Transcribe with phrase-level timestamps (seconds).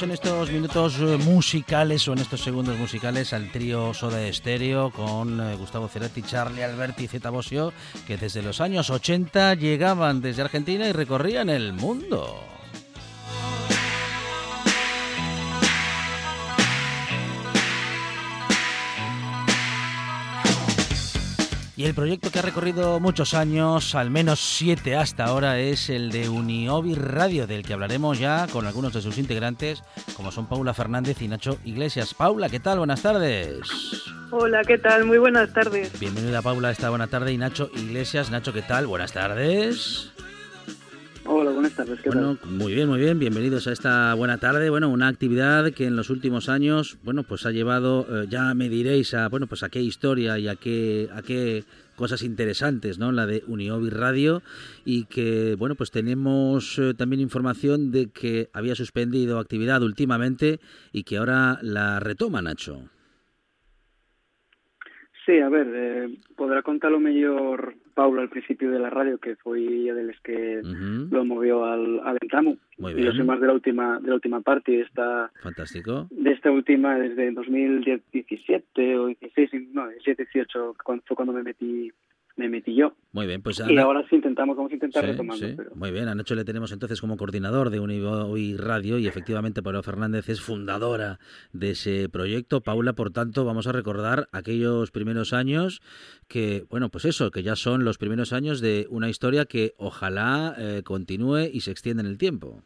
[0.00, 5.38] En estos minutos eh, musicales o en estos segundos musicales al trío Soda Estéreo con
[5.38, 7.74] eh, Gustavo Cerati, Charlie Alberti y Zeta Bosio,
[8.06, 12.51] que desde los años 80 llegaban desde Argentina y recorrían el mundo.
[21.74, 26.10] Y el proyecto que ha recorrido muchos años, al menos siete hasta ahora, es el
[26.10, 29.82] de Uniobi Radio, del que hablaremos ya con algunos de sus integrantes,
[30.14, 32.12] como son Paula Fernández y Nacho Iglesias.
[32.12, 32.78] Paula, ¿qué tal?
[32.78, 33.60] Buenas tardes.
[34.30, 35.06] Hola, ¿qué tal?
[35.06, 35.98] Muy buenas tardes.
[35.98, 38.30] Bienvenida Paula esta buena tarde y Nacho Iglesias.
[38.30, 38.86] Nacho, ¿qué tal?
[38.86, 40.12] Buenas tardes.
[41.24, 42.00] Hola, buenas tardes.
[42.00, 43.18] ¿qué bueno, muy bien, muy bien.
[43.18, 44.70] Bienvenidos a esta buena tarde.
[44.70, 48.68] Bueno, una actividad que en los últimos años, bueno, pues ha llevado, eh, ya me
[48.68, 53.12] diréis a, bueno, pues a qué historia y a qué, a qué cosas interesantes, ¿no?
[53.12, 54.42] La de Uniobi Radio
[54.84, 60.58] y que, bueno, pues tenemos eh, también información de que había suspendido actividad últimamente
[60.92, 62.82] y que ahora la retoma, Nacho.
[65.24, 69.60] Sí, a ver, eh, podrá contarlo mejor Paula al principio de la radio, que fue
[69.60, 70.60] ella de los que
[71.10, 72.56] lo movió al, al entramo.
[72.78, 73.06] Muy bien.
[73.06, 76.08] Yo soy más de la última de la última parte de esta Fantástico.
[76.10, 81.92] de esta última desde 2017 o 16, no, 17, 18 cuando, fue cuando me metí
[82.36, 82.94] me metí yo.
[83.12, 85.46] Muy bien, pues Y ahora sí intentamos, vamos a intentar retomando.
[85.74, 89.82] Muy bien, a Nacho le tenemos entonces como coordinador de Univoy Radio y efectivamente Paula
[89.82, 91.18] Fernández es fundadora
[91.52, 92.62] de ese proyecto.
[92.62, 95.82] Paula, por tanto, vamos a recordar aquellos primeros años
[96.28, 100.54] que, bueno, pues eso, que ya son los primeros años de una historia que ojalá
[100.58, 102.62] eh, continúe y se extienda en el tiempo.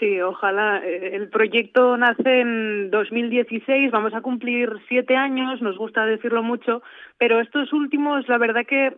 [0.00, 0.80] Sí, ojalá.
[0.82, 6.82] Eh, el proyecto nace en 2016, vamos a cumplir siete años, nos gusta decirlo mucho,
[7.18, 8.96] pero estos últimos, la verdad que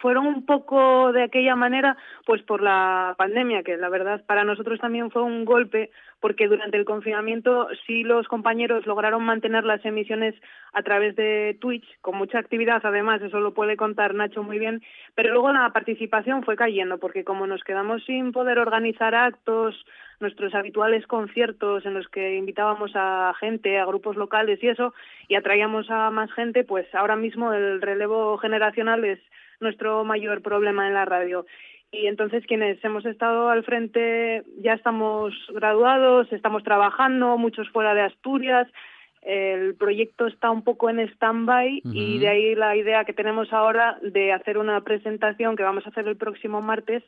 [0.00, 4.80] fueron un poco de aquella manera, pues por la pandemia, que la verdad para nosotros
[4.80, 10.34] también fue un golpe, porque durante el confinamiento sí los compañeros lograron mantener las emisiones
[10.72, 14.82] a través de Twitch, con mucha actividad, además, eso lo puede contar Nacho muy bien,
[15.14, 19.84] pero luego la participación fue cayendo, porque como nos quedamos sin poder organizar actos,
[20.20, 24.94] nuestros habituales conciertos en los que invitábamos a gente, a grupos locales y eso,
[25.28, 29.18] y atraíamos a más gente, pues ahora mismo el relevo generacional es
[29.62, 31.46] nuestro mayor problema en la radio.
[31.90, 38.02] Y entonces quienes hemos estado al frente ya estamos graduados, estamos trabajando, muchos fuera de
[38.02, 38.66] Asturias,
[39.22, 43.98] el proyecto está un poco en stand-by y de ahí la idea que tenemos ahora
[44.02, 47.04] de hacer una presentación que vamos a hacer el próximo martes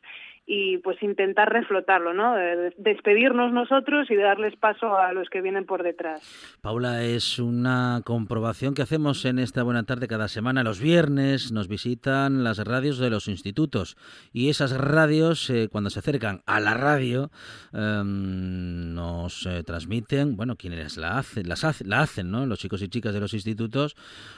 [0.47, 2.35] y pues intentar reflotarlo, ¿no?
[2.77, 6.21] despedirnos nosotros y darles paso a los que vienen por detrás.
[6.61, 10.63] Paula, es una comprobación que hacemos en esta buena tarde cada semana.
[10.63, 13.97] Los viernes nos visitan las radios de los institutos
[14.33, 17.31] y esas radios, eh, cuando se acercan a la radio,
[17.73, 22.45] em, nos eh, transmiten, bueno, quienes la hacen, las hace, hacen ¿no?
[22.45, 23.95] los chicos y chicas de los institutos,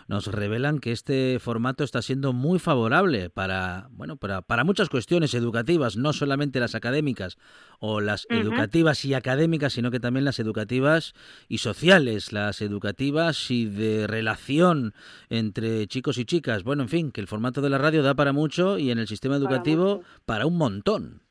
[0.08, 5.34] nos revelan que este formato está siendo muy favorable para, bueno, para, para muchas cuestiones
[5.34, 7.38] educativas, no solamente las académicas
[7.80, 11.14] o las educativas y académicas, sino que también las educativas
[11.48, 14.94] y sociales, las educativas y de relación
[15.30, 16.64] entre chicos y chicas.
[16.64, 19.08] Bueno, en fin, que el formato de la radio da para mucho y en el
[19.08, 21.22] sistema educativo para un montón.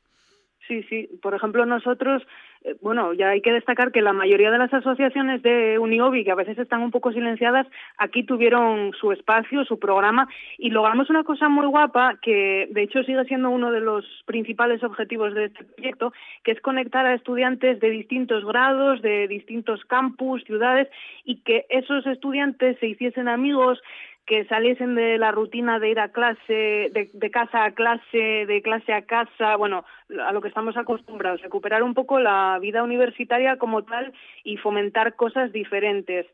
[0.67, 1.09] Sí, sí.
[1.21, 2.23] Por ejemplo, nosotros,
[2.63, 6.31] eh, bueno, ya hay que destacar que la mayoría de las asociaciones de Uniobi, que
[6.31, 7.67] a veces están un poco silenciadas,
[7.97, 10.27] aquí tuvieron su espacio, su programa,
[10.57, 14.83] y logramos una cosa muy guapa, que de hecho sigue siendo uno de los principales
[14.83, 16.13] objetivos de este proyecto,
[16.43, 20.87] que es conectar a estudiantes de distintos grados, de distintos campus, ciudades,
[21.23, 23.81] y que esos estudiantes se hiciesen amigos,
[24.27, 28.91] que saliesen de la rutina de ir a clase, de, casa a clase, de clase
[28.93, 29.85] a casa, bueno,
[30.21, 34.13] a lo que estamos acostumbrados, recuperar un poco la vida universitaria como tal
[34.43, 36.25] y fomentar cosas diferentes.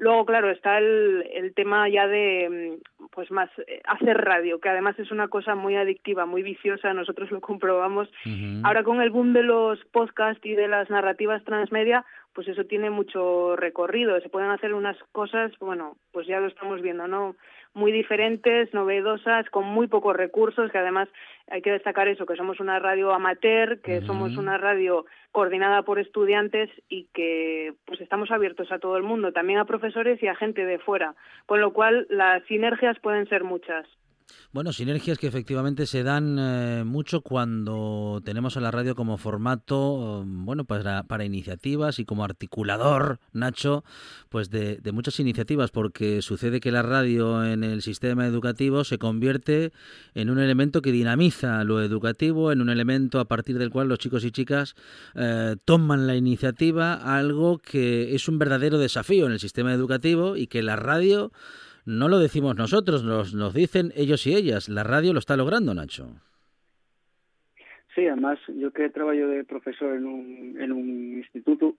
[0.00, 4.70] Luego, claro, está el, el tema ya de, mm, pues más, eh, hacer radio, que
[4.70, 8.08] además es una cosa muy adictiva, muy viciosa, nosotros lo comprobamos.
[8.64, 12.88] Ahora con el boom de los podcasts y de las narrativas transmedia, pues eso tiene
[12.88, 17.36] mucho recorrido, se pueden hacer unas cosas, bueno, pues ya lo estamos viendo, ¿no?
[17.74, 21.08] Muy diferentes, novedosas, con muy pocos recursos, que además
[21.48, 25.98] hay que destacar eso, que somos una radio amateur, que somos una radio coordinada por
[25.98, 30.34] estudiantes y que pues estamos abiertos a todo el mundo, también a profesores y a
[30.34, 31.14] gente de fuera,
[31.46, 33.86] con lo cual las sinergias pueden ser muchas.
[34.52, 40.24] Bueno, sinergias que efectivamente se dan eh, mucho cuando tenemos a la radio como formato,
[40.26, 43.84] mm, bueno, para, para iniciativas y como articulador, Nacho,
[44.28, 48.98] pues de, de, muchas iniciativas, porque sucede que la radio en el sistema educativo se
[48.98, 49.72] convierte
[50.14, 54.00] en un elemento que dinamiza lo educativo, en un elemento a partir del cual los
[54.00, 54.74] chicos y chicas
[55.14, 60.48] eh, toman la iniciativa, algo que es un verdadero desafío en el sistema educativo y
[60.48, 61.30] que la radio
[61.86, 64.68] no lo decimos nosotros, nos, nos dicen ellos y ellas.
[64.68, 66.08] La radio lo está logrando, Nacho.
[67.94, 71.74] Sí, además, yo que trabajo de profesor en un, en un instituto,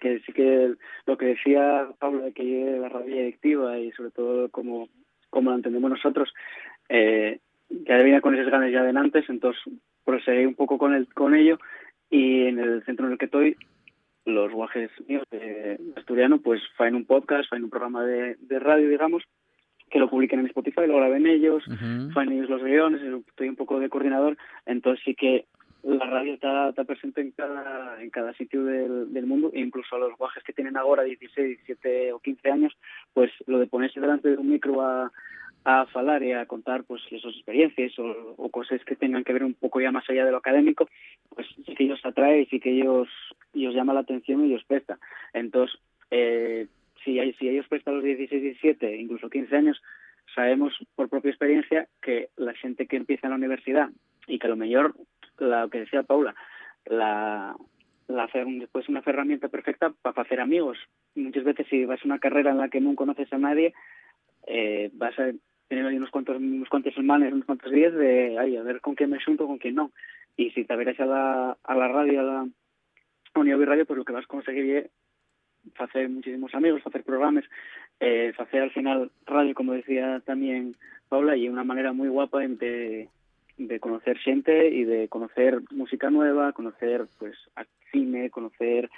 [0.00, 0.74] que sí que
[1.06, 4.88] lo que decía Pablo de que la radio directiva y sobre todo como,
[5.30, 6.32] como lo entendemos nosotros,
[6.88, 9.60] eh, ya venía con esos ganas ya de antes, entonces
[10.04, 11.58] proseguí un poco con, el, con ello
[12.08, 13.56] y en el centro en el que estoy
[14.24, 18.88] los guajes míos de asturiano pues faen un podcast, faen un programa de, de radio,
[18.88, 19.24] digamos,
[19.90, 23.80] que lo publiquen en Spotify, lo graben ellos, uh ellos los guiones, estoy un poco
[23.80, 24.36] de coordinador,
[24.66, 25.46] entonces sí que
[25.82, 29.94] la radio está, está presente en cada en cada sitio del, del mundo e incluso
[29.94, 32.76] a los guajes que tienen ahora 16, 17 o 15 años,
[33.14, 35.10] pues lo de ponerse delante de un micro a,
[35.70, 39.44] a falar y a contar pues esas experiencias o, o, cosas que tengan que ver
[39.44, 40.88] un poco ya más allá de lo académico,
[41.28, 43.06] pues sí que ellos atrae sí que ellos,
[43.52, 44.98] ellos llama la atención y ellos presta.
[45.34, 45.78] Entonces,
[46.10, 46.68] eh,
[47.04, 49.82] si, si ellos prestan los 16, 17, incluso 15 años,
[50.34, 53.90] sabemos por propia experiencia que la gente que empieza en la universidad
[54.26, 54.94] y que a lo mejor,
[55.36, 56.34] lo que decía Paula,
[56.86, 57.54] la,
[58.06, 60.78] la después una herramienta perfecta para hacer amigos.
[61.14, 63.74] Muchas veces si vas a una carrera en la que no conoces a nadie,
[64.46, 65.30] eh, vas a
[65.68, 68.94] tener ahí unos cuantos, unos cuantos semanas, unos cuantos días de, ay, a ver con
[68.94, 69.92] quién me junto, con quién no.
[70.36, 72.48] Y si te verás a la, a la radio, a la
[73.34, 74.90] Unión Radio, pues lo que vas a conseguir es
[75.78, 77.44] hacer muchísimos amigos, hacer programas,
[78.00, 80.76] eh, hacer al final radio, como decía también
[81.08, 83.08] Paula, y una manera muy guapa de,
[83.58, 87.36] de conocer gente y de conocer música nueva, conocer pues
[87.92, 88.90] cine, conocer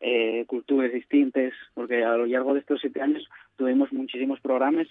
[0.00, 4.86] eh, culturas distintas, porque a lo largo de estos siete años tuvimos muchísimos programas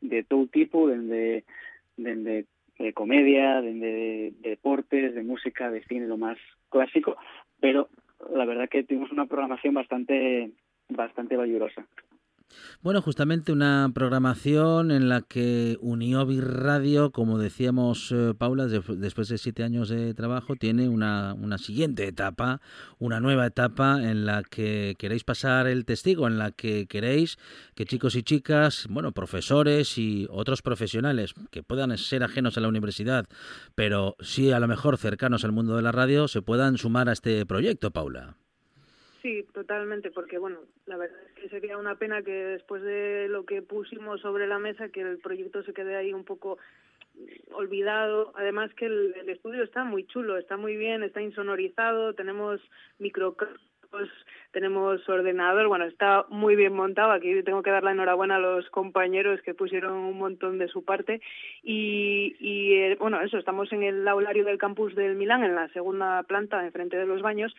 [0.00, 1.44] de todo tipo, desde,
[1.96, 7.16] de comedia, de, de, deportes, de música, de cine, lo más clásico,
[7.60, 7.88] pero
[8.34, 10.50] la verdad que tuvimos una programación bastante
[10.88, 11.86] bastante valiosa.
[12.82, 19.38] Bueno, justamente una programación en la que Uniobi Radio, como decíamos eh, Paula, después de
[19.38, 22.60] siete años de trabajo, tiene una, una siguiente etapa,
[22.98, 27.38] una nueva etapa en la que queréis pasar el testigo, en la que queréis
[27.74, 32.68] que chicos y chicas, bueno, profesores y otros profesionales que puedan ser ajenos a la
[32.68, 33.26] universidad,
[33.74, 37.12] pero sí a lo mejor cercanos al mundo de la radio, se puedan sumar a
[37.12, 38.36] este proyecto, Paula.
[39.22, 43.46] Sí, totalmente, porque bueno, la verdad es que sería una pena que después de lo
[43.46, 46.58] que pusimos sobre la mesa, que el proyecto se quede ahí un poco
[47.52, 48.32] olvidado.
[48.34, 52.60] Además que el, estudio está muy chulo, está muy bien, está insonorizado, tenemos
[52.98, 53.36] micro
[54.52, 57.12] tenemos ordenador, bueno, está muy bien montado.
[57.12, 60.82] Aquí tengo que dar la enhorabuena a los compañeros que pusieron un montón de su
[60.82, 61.20] parte.
[61.62, 65.68] Y, y eh, bueno, eso, estamos en el aulario del campus del Milán, en la
[65.68, 67.54] segunda planta, enfrente de los baños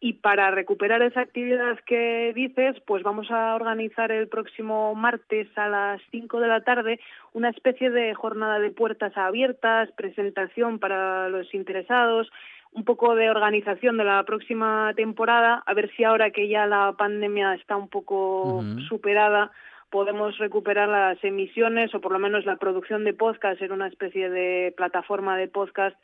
[0.00, 5.68] Y para recuperar esa actividad que dices, pues vamos a organizar el próximo martes a
[5.68, 7.00] las 5 de la tarde
[7.32, 12.30] una especie de jornada de puertas abiertas, presentación para los interesados,
[12.74, 16.92] un poco de organización de la próxima temporada, a ver si ahora que ya la
[16.98, 19.52] pandemia está un poco superada,
[19.90, 24.30] podemos recuperar las emisiones o por lo menos la producción de podcast en una especie
[24.30, 25.96] de plataforma de podcast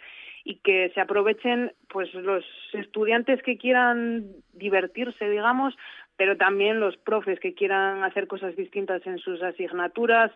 [0.44, 5.76] y que se aprovechen pues los estudiantes que quieran divertirse, digamos,
[6.16, 10.30] pero también los profes que quieran hacer cosas distintas en sus asignaturas,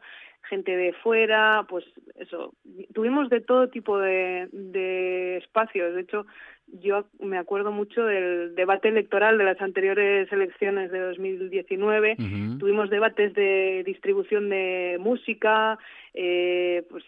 [0.48, 1.84] gente de fuera, pues
[2.16, 2.54] eso.
[2.92, 5.94] Tuvimos de todo tipo de, de espacios.
[5.94, 6.26] De hecho,
[6.80, 12.16] yo me acuerdo mucho del debate electoral de las anteriores elecciones de 2019.
[12.58, 15.78] Tuvimos debates de distribución de música,
[16.14, 17.04] eh, pues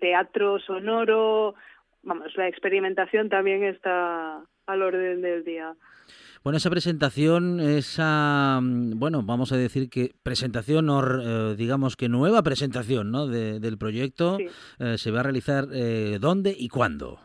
[0.00, 1.54] teatro sonoro,
[2.02, 5.74] vamos, la experimentación también está al orden del día.
[6.44, 12.08] Bueno, esa presentación, esa, mm, bueno, vamos a decir que presentación, o eh, digamos que
[12.08, 13.26] nueva presentación ¿no?
[13.26, 14.38] del proyecto,
[14.78, 17.20] eh, se va a realizar eh, dónde y cuándo.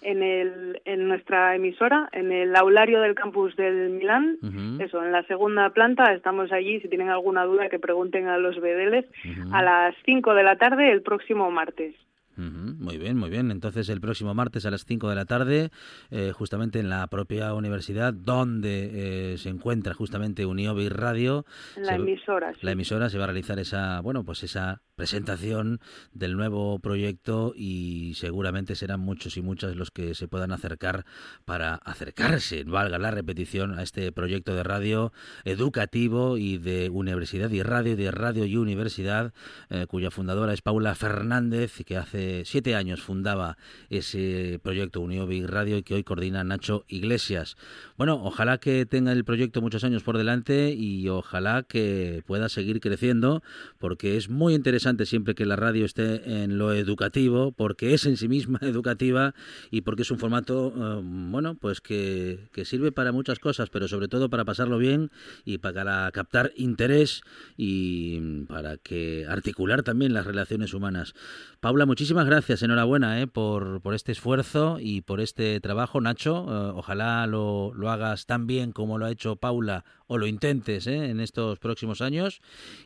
[0.00, 4.38] En, el, en nuestra emisora, en el aulario del campus del Milán,
[4.80, 8.60] eso, en la segunda planta, estamos allí, si tienen alguna duda que pregunten a los
[8.60, 9.06] bedeles,
[9.52, 11.94] a las 5 de la tarde el próximo martes.
[12.38, 13.50] Muy bien, muy bien.
[13.50, 15.70] Entonces el próximo martes a las 5 de la tarde,
[16.10, 21.44] eh, justamente en la propia universidad, donde eh, se encuentra justamente Uniobi Radio.
[21.76, 22.52] La emisora.
[22.60, 25.80] La emisora se va a realizar esa, bueno, pues esa presentación
[26.12, 31.04] del nuevo proyecto y seguramente serán muchos y muchas los que se puedan acercar
[31.44, 35.12] para acercarse, valga la repetición, a este proyecto de radio
[35.44, 39.32] educativo y de universidad y radio, de radio y universidad,
[39.70, 43.56] eh, cuya fundadora es Paula Fernández, que hace siete años fundaba
[43.90, 47.56] ese proyecto Unión Big Radio y que hoy coordina Nacho Iglesias.
[47.96, 52.80] Bueno, ojalá que tenga el proyecto muchos años por delante y ojalá que pueda seguir
[52.80, 53.42] creciendo
[53.78, 58.16] porque es muy interesante siempre que la radio esté en lo educativo porque es en
[58.16, 59.34] sí misma educativa
[59.70, 63.88] y porque es un formato, eh, bueno, pues que, que sirve para muchas cosas, pero
[63.88, 65.10] sobre todo para pasarlo bien
[65.44, 67.22] y para captar interés
[67.56, 71.14] y para que articular también las relaciones humanas.
[71.60, 76.46] Paula, muchísimas gracias, enhorabuena eh, por, por este esfuerzo y por este trabajo, Nacho.
[76.48, 80.86] Eh, ojalá lo, lo, hagas tan bien como lo ha hecho Paula o lo intentes
[80.86, 82.40] eh, en estos próximos años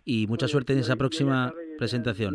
[0.05, 2.35] y mucha suerte en esa próxima presentación.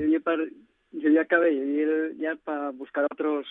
[0.92, 3.46] Yo, ya acabé, yo ya para buscar otros...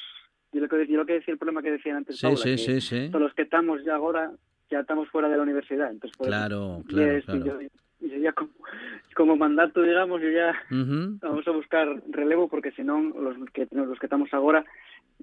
[0.53, 2.81] Yo lo, que, yo lo que decía el problema que decían antes, Paula, sí, sí,
[2.81, 3.11] sí.
[3.11, 4.33] los que estamos ya ahora,
[4.71, 5.91] ya estamos fuera de la universidad.
[5.91, 7.59] Entonces, pues, claro, claro, claro
[8.01, 8.51] yo ya como,
[9.15, 13.99] como mandato, digamos, yo ya vamos a buscar relevo porque si no, los que los
[13.99, 14.65] que estamos ahora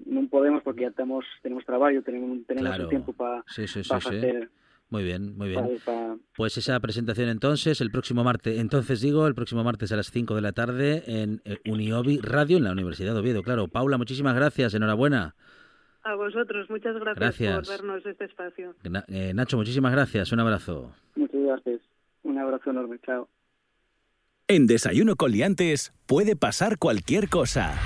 [0.06, 4.48] no podemos porque ya tenemos tenemos trabajo, tenemos tenemos tiempo para sí, sí, sí, hacer
[4.90, 5.80] muy bien, muy bien.
[6.36, 10.36] Pues esa presentación entonces, el próximo martes, entonces digo, el próximo martes a las 5
[10.36, 13.42] de la tarde en eh, Uniobi Radio en la Universidad de Oviedo.
[13.42, 15.34] Claro, Paula, muchísimas gracias, enhorabuena.
[16.04, 18.74] A vosotros, muchas gracias, por darnos este espacio.
[19.08, 20.92] Eh, Nacho, muchísimas gracias, un abrazo.
[21.16, 21.80] Muchas gracias.
[22.24, 23.28] Un abrazo enorme, chao.
[24.48, 27.78] En Desayuno con Liantes puede pasar cualquier cosa.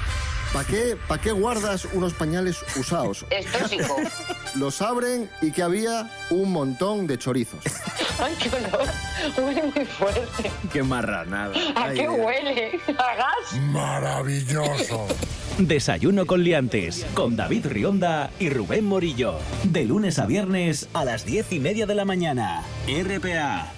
[0.53, 3.27] ¿Para qué, ¿Para qué guardas unos pañales usados?
[3.31, 3.97] Es tóxico.
[4.57, 7.61] Los abren y que había un montón de chorizos.
[8.21, 8.89] ¡Ay, qué olor!
[9.37, 10.51] Huele muy fuerte.
[10.73, 11.55] ¡Qué marranada!
[11.77, 12.81] ¿A qué huele?
[12.89, 13.61] ¿A gas?
[13.71, 15.07] ¡Maravilloso!
[15.59, 19.39] Desayuno con liantes, con David Rionda y Rubén Morillo.
[19.65, 22.63] De lunes a viernes a las diez y media de la mañana.
[22.87, 23.78] RPA.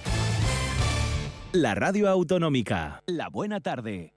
[1.53, 3.03] La radio autonómica.
[3.07, 4.13] La buena tarde.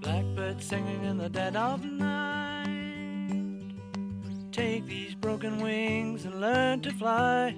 [0.00, 2.66] Blackbird singing in the dead of night.
[4.50, 7.54] Take these broken wings and learn to fly.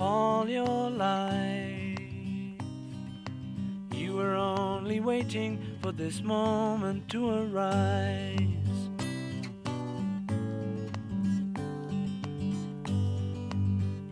[0.00, 1.96] All your life.
[3.92, 8.59] You were only waiting for this moment to arise.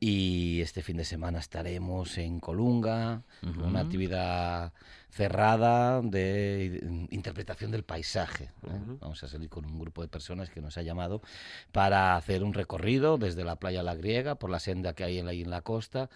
[0.00, 3.64] y este fin de semana estaremos en Colunga, Ujú.
[3.64, 4.72] una actividad
[5.10, 8.44] cerrada de interpretación del paisaje.
[8.66, 8.96] ¿eh?
[9.00, 11.22] Vamos a salir con un grupo de personas que nos ha llamado
[11.70, 15.42] para hacer un recorrido desde la playa La Griega por la senda que hay ahí
[15.42, 16.10] en la costa.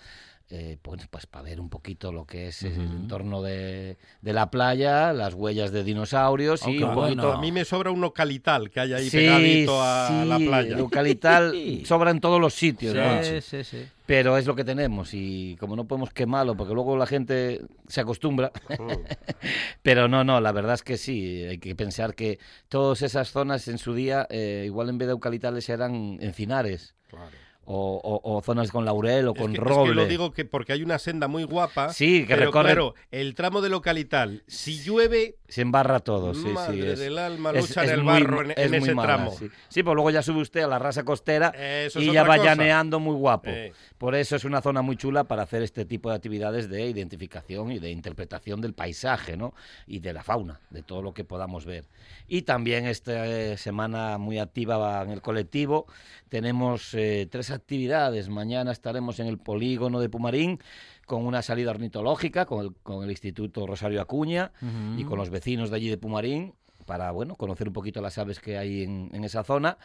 [0.51, 4.51] Eh, pues, pues para ver un poquito lo que es el entorno de, de la
[4.51, 7.23] playa, las huellas de dinosaurios Oh, y un bueno.
[7.23, 10.39] poquito A mí me sobra un ocalital que hay ahí Sí, pegadito a sí, la
[10.39, 10.77] playa.
[11.53, 11.83] Sí.
[11.85, 13.23] sobra en todos los sitios, ¿no?
[13.23, 13.87] Sí, sí, sí.
[14.07, 18.01] pero es lo que tenemos y como no podemos quemarlo, porque luego la gente se
[18.01, 18.93] acostumbra, Mm.
[19.83, 22.39] pero no, no, la verdad es que sí, hay que pensar que
[22.69, 26.95] todas esas zonas en su día, eh, igual en vez de eucalitales eran encinares.
[27.09, 27.31] Claro.
[27.71, 29.91] O, o- o zonas con laurel o Es con es roble.
[29.91, 31.93] que lo digo que porque hay una senda muy guapa.
[31.93, 36.43] Sí, que pero recorre- claro, el tramo del localital, si llueve, Se embarra todo, sí,
[36.45, 36.49] sí.
[36.49, 38.95] Madre es- del alma, es- lucha en es el muy- barro en, es en ese
[38.95, 39.37] mala, tramo.
[39.39, 39.51] Sí.
[39.69, 42.55] sí, pues luego ya sube usted a la rasa costera es y ya va cosa.
[42.55, 43.51] llaneando muy guapo.
[43.51, 43.73] Eh.
[43.99, 47.71] Por eso es una zona muy chula para hacer este tipo de actividades de identificación
[47.73, 49.53] y de interpretación del paisaje, ¿no?
[49.87, 51.85] Y de la fauna, de todo lo que podamos ver.
[52.29, 55.87] Y también esta eh, semana muy activa en el colectivo
[56.29, 58.29] tenemos eh, tres actividades.
[58.29, 60.59] Mañana estaremos en el polígono de Pumarín
[61.07, 64.53] con una salida ornitológica con el, con el Instituto Rosario Acuña
[64.97, 66.55] y con los vecinos de allí de Pumarín
[66.87, 69.77] para bueno conocer un poquito las aves que hay en, en esa zona.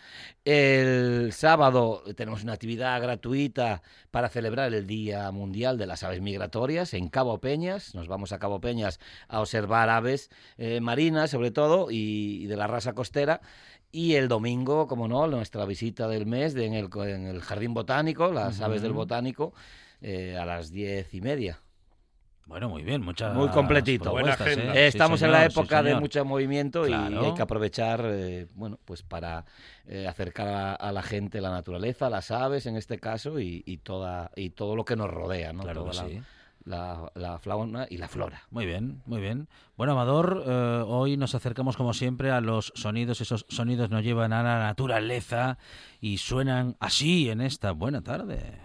[0.46, 6.94] El sábado tenemos una actividad gratuita para celebrar el Día Mundial de las Aves Migratorias
[6.94, 7.94] en Cabo Peñas.
[7.94, 12.56] Nos vamos a Cabo Peñas a observar aves eh, marinas, sobre todo, y, y de
[12.56, 13.42] la raza costera.
[13.94, 17.74] Y el domingo, como no, nuestra visita del mes de- en, el, en el Jardín
[17.76, 19.54] Botánico, las aves del Botánico,
[20.02, 21.60] eh, a las diez y media.
[22.46, 24.12] Bueno, muy bien, muchas Muy completito.
[24.12, 24.74] Buena propuestas, agenda.
[24.74, 24.88] ¿eh?
[24.88, 28.48] Eh, Sí, Estamos en la sí, época de mucho movimiento y hay que aprovechar, eh,
[28.56, 29.46] bueno, pues para
[29.88, 33.78] eh, acercar a, a la gente la naturaleza, las aves en este caso y, y
[33.78, 35.64] toda y todo lo que nos rodea, ¿no?
[35.64, 36.22] Claro Toda que la, sí.
[36.66, 38.44] La, fauna y la flora.
[38.52, 39.48] Muy bien, muy bien.
[39.78, 43.22] Bueno, Amador, eh, hoy nos acercamos como siempre a los sonidos.
[43.22, 45.58] Esos sonidos nos llevan a la naturaleza
[46.02, 48.62] y suenan así en esta buena tarde.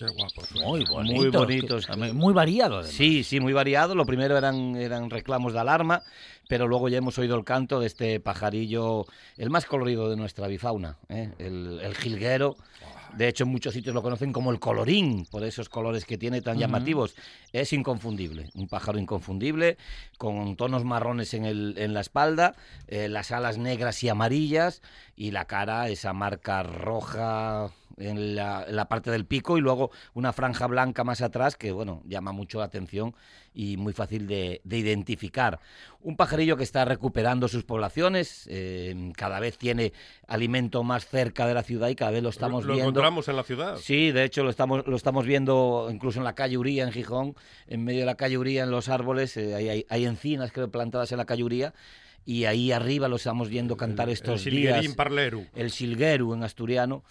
[0.00, 0.49] Qué guapo suena.
[0.64, 1.20] Muy bonito.
[1.20, 1.88] Muy bonitos.
[2.14, 2.78] Muy variado.
[2.78, 2.94] además.
[2.94, 3.94] Sí, sí, muy variado.
[3.94, 6.02] Lo primero eran, eran reclamos de alarma,
[6.48, 10.46] pero luego ya hemos oído el canto de este pajarillo, el más colorido de nuestra
[10.46, 11.32] bifauna, ¿eh?
[11.38, 12.56] el, el jilguero.
[13.16, 16.42] De hecho, en muchos sitios lo conocen como el colorín, por esos colores que tiene
[16.42, 17.16] tan llamativos.
[17.52, 19.78] Es inconfundible, un pájaro inconfundible,
[20.16, 22.54] con tonos marrones en, el, en la espalda,
[22.86, 24.82] eh, las alas negras y amarillas,
[25.16, 29.90] y la cara, esa marca roja en la, en la parte del pico, y luego
[30.14, 33.14] una franja blanca más atrás, que bueno, llama mucho la atención
[33.54, 35.58] y muy fácil de, de identificar.
[36.02, 39.92] Un pajarillo que está recuperando sus poblaciones, eh, cada vez tiene
[40.26, 42.90] alimento más cerca de la ciudad y cada vez lo estamos lo, lo viendo.
[42.90, 43.76] encontramos en la ciudad.
[43.76, 47.34] Sí, de hecho lo estamos, lo estamos viendo incluso en la calle Uría, en Gijón,
[47.66, 50.70] en medio de la calle Uría, en los árboles, eh, hay, hay- hay encinas creo
[50.70, 51.74] plantadas en la calle Uría,
[52.24, 54.74] y ahí arriba lo estamos viendo cantar estos el días.
[54.74, 55.46] Silguerín Parleru.
[55.54, 57.02] El silgueru en asturiano.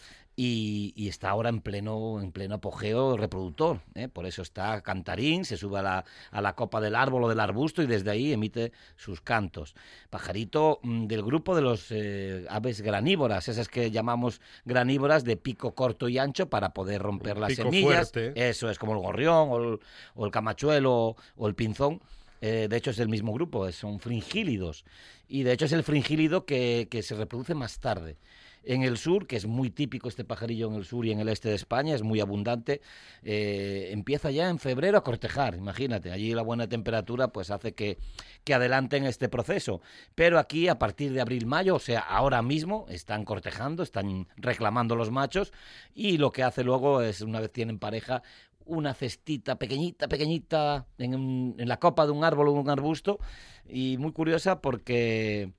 [0.41, 3.81] Y, y está ahora en pleno, en pleno apogeo reproductor.
[3.93, 4.07] ¿eh?
[4.07, 7.41] Por eso está cantarín, se sube a la, a la copa del árbol o del
[7.41, 9.75] arbusto y desde ahí emite sus cantos.
[10.09, 15.75] Pajarito mm, del grupo de los eh, aves granívoras, esas que llamamos granívoras de pico
[15.75, 18.09] corto y ancho para poder romper las pico semillas.
[18.11, 18.49] fuerte.
[18.49, 19.79] Eso es como el gorrión o el,
[20.15, 22.01] o el camachuelo o el pinzón.
[22.41, 24.85] Eh, de hecho es del mismo grupo, es- son fringílidos.
[25.27, 28.15] Y de hecho es el fringílido que, que se reproduce más tarde.
[28.63, 31.29] En el sur, que es muy típico este pajarillo en el sur y en el
[31.29, 32.81] este de España, es muy abundante,
[33.23, 37.97] eh, empieza ya en febrero a cortejar, imagínate, allí la buena temperatura pues hace que,
[38.43, 39.81] que adelanten este proceso.
[40.15, 45.11] Pero aquí a partir de abril-mayo, o sea, ahora mismo están cortejando, están reclamando los
[45.11, 45.53] machos
[45.93, 48.23] y lo que hace luego es, una vez tienen pareja,
[48.65, 53.19] una cestita pequeñita, pequeñita en, en la copa de un árbol o un arbusto
[53.67, 55.53] y muy curiosa porque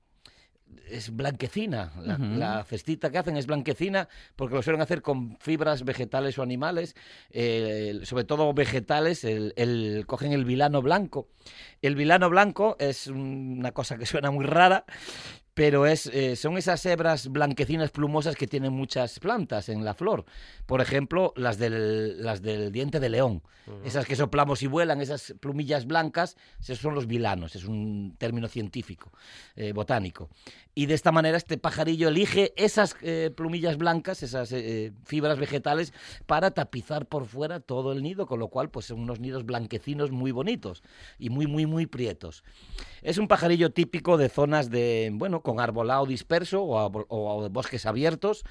[0.89, 1.91] es blanquecina.
[2.01, 6.95] La, cestita que hacen es blanquecina porque lo suelen hacer con fibras vegetales o animales,
[7.31, 9.23] eh, sobre todo vegetales.
[9.23, 11.27] El, el- cogen el vilano blanco.
[11.81, 14.85] El vilano blanco es una cosa que suena muy rara,
[15.53, 20.25] pero es, eh, son esas hebras blanquecinas plumosas que tienen muchas plantas en la flor.
[20.65, 23.43] Por ejemplo, las del, las del diente de león.
[23.85, 28.47] Esas que soplamos y vuelan, esas plumillas blancas, esos son los vilanos, es un término
[28.47, 29.11] científico,
[29.55, 30.29] eh, botánico.
[30.73, 34.53] Y de esta manera este pajarillo elige esas eh, plumillas blancas, esas
[35.05, 35.93] fibras vegetales,
[36.25, 40.11] para tapizar por fuera todo el nido, con lo cual pues son unos nidos blanquecinos
[40.11, 40.83] muy bonitos
[41.19, 42.43] y muy, muy, muy prietos.
[43.01, 47.49] Es un pajarillo típico de zonas de, bueno, con arbolado disperso o, arbol- o de
[47.49, 48.43] bosques abiertos.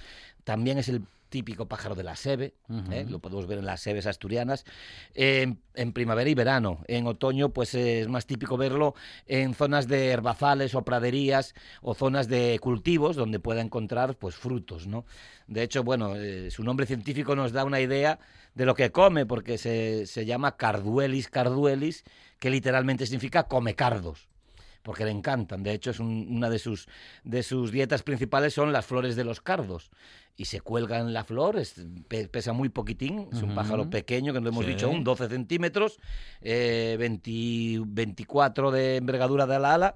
[0.45, 2.55] También es el típico pájaro de la sebe,
[2.91, 3.07] ¿eh?
[3.09, 4.65] lo podemos ver en las sebes asturianas,
[5.15, 6.81] en, en primavera y verano.
[6.89, 8.95] En otoño, pues es más típico verlo
[9.27, 14.89] en zonas de herbazales o praderías o zonas de cultivos donde pueda encontrar pues frutos,
[14.89, 15.05] ¿no?
[15.47, 18.19] De hecho, bueno, eh, su nombre científico nos da una idea
[18.57, 22.03] de lo que come, porque se, se llama Carduelis carduelis,
[22.41, 24.30] que literalmente significa come cardos
[24.83, 25.63] porque le encantan.
[25.63, 26.89] De hecho, es un- una de sus,
[27.25, 29.91] de sus dietas principales son las flores de los cardos.
[30.37, 34.33] Y se cuelga en la flor, es- pe- pesa muy poquitín, es un pájaro pequeño,
[34.33, 34.71] que no hemos Sí.
[34.73, 35.99] dicho aún, 12 centímetros,
[36.41, 39.95] eh, 20 24 de envergadura de la ala,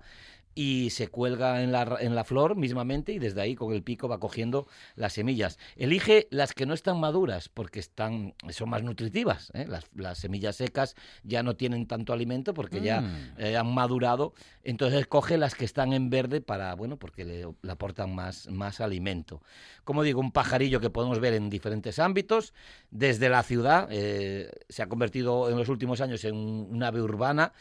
[0.54, 4.08] y se cuelga en la, en la flor mismamente y desde ahí con el pico
[4.08, 5.58] va cogiendo las semillas.
[5.76, 9.50] Elige las que no están maduras porque están, son más nutritivas.
[9.54, 9.66] ¿eh?
[9.68, 13.34] Las, las semillas secas ya no tienen tanto alimento porque ya Mm.
[13.38, 17.72] eh, han madurado, entonces coge las que están en verde para, bueno, porque le, le
[17.72, 19.42] aportan más, más alimento.
[19.84, 22.54] Como digo, un pajarillo que podemos ver en diferentes ámbitos,
[22.90, 27.02] desde la ciudad, eh, se ha convertido en los últimos años en un, un ave
[27.02, 27.52] urbana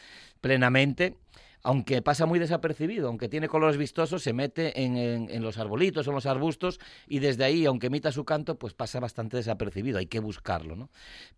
[0.41, 1.15] plenamente,
[1.63, 6.25] aunque pasa muy desapercibido, aunque tiene colores vistosos, se mete en, los arbolitos en los
[6.25, 10.75] arbustos y desde ahí, aunque emita su canto, pues pasa bastante desapercibido, hay que buscarlo,
[10.75, 10.89] ¿no?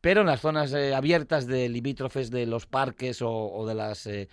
[0.01, 4.07] Pero en las zonas eh, abiertas de limítrofes de los parques o, o de las...
[4.07, 4.27] eh,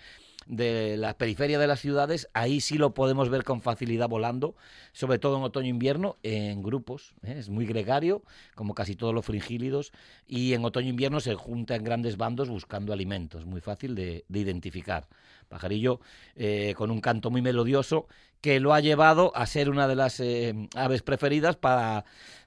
[0.47, 4.55] de la periferia de las ciudades, ahí sí lo podemos ver con facilidad volando,
[4.91, 7.15] sobre todo en otoño e invierno, en grupos.
[7.23, 7.35] ¿eh?
[7.37, 8.23] Es muy gregario,
[8.55, 9.91] como casi todos los fringílidos,
[10.27, 14.25] y en otoño e invierno se junta en grandes bandos buscando alimentos, muy fácil de,
[14.27, 15.07] de identificar.
[15.47, 15.99] Pajarillo
[16.35, 18.07] eh, con un canto muy melodioso
[18.41, 22.03] que lo ha llevado a ser una de las eh, aves preferidas para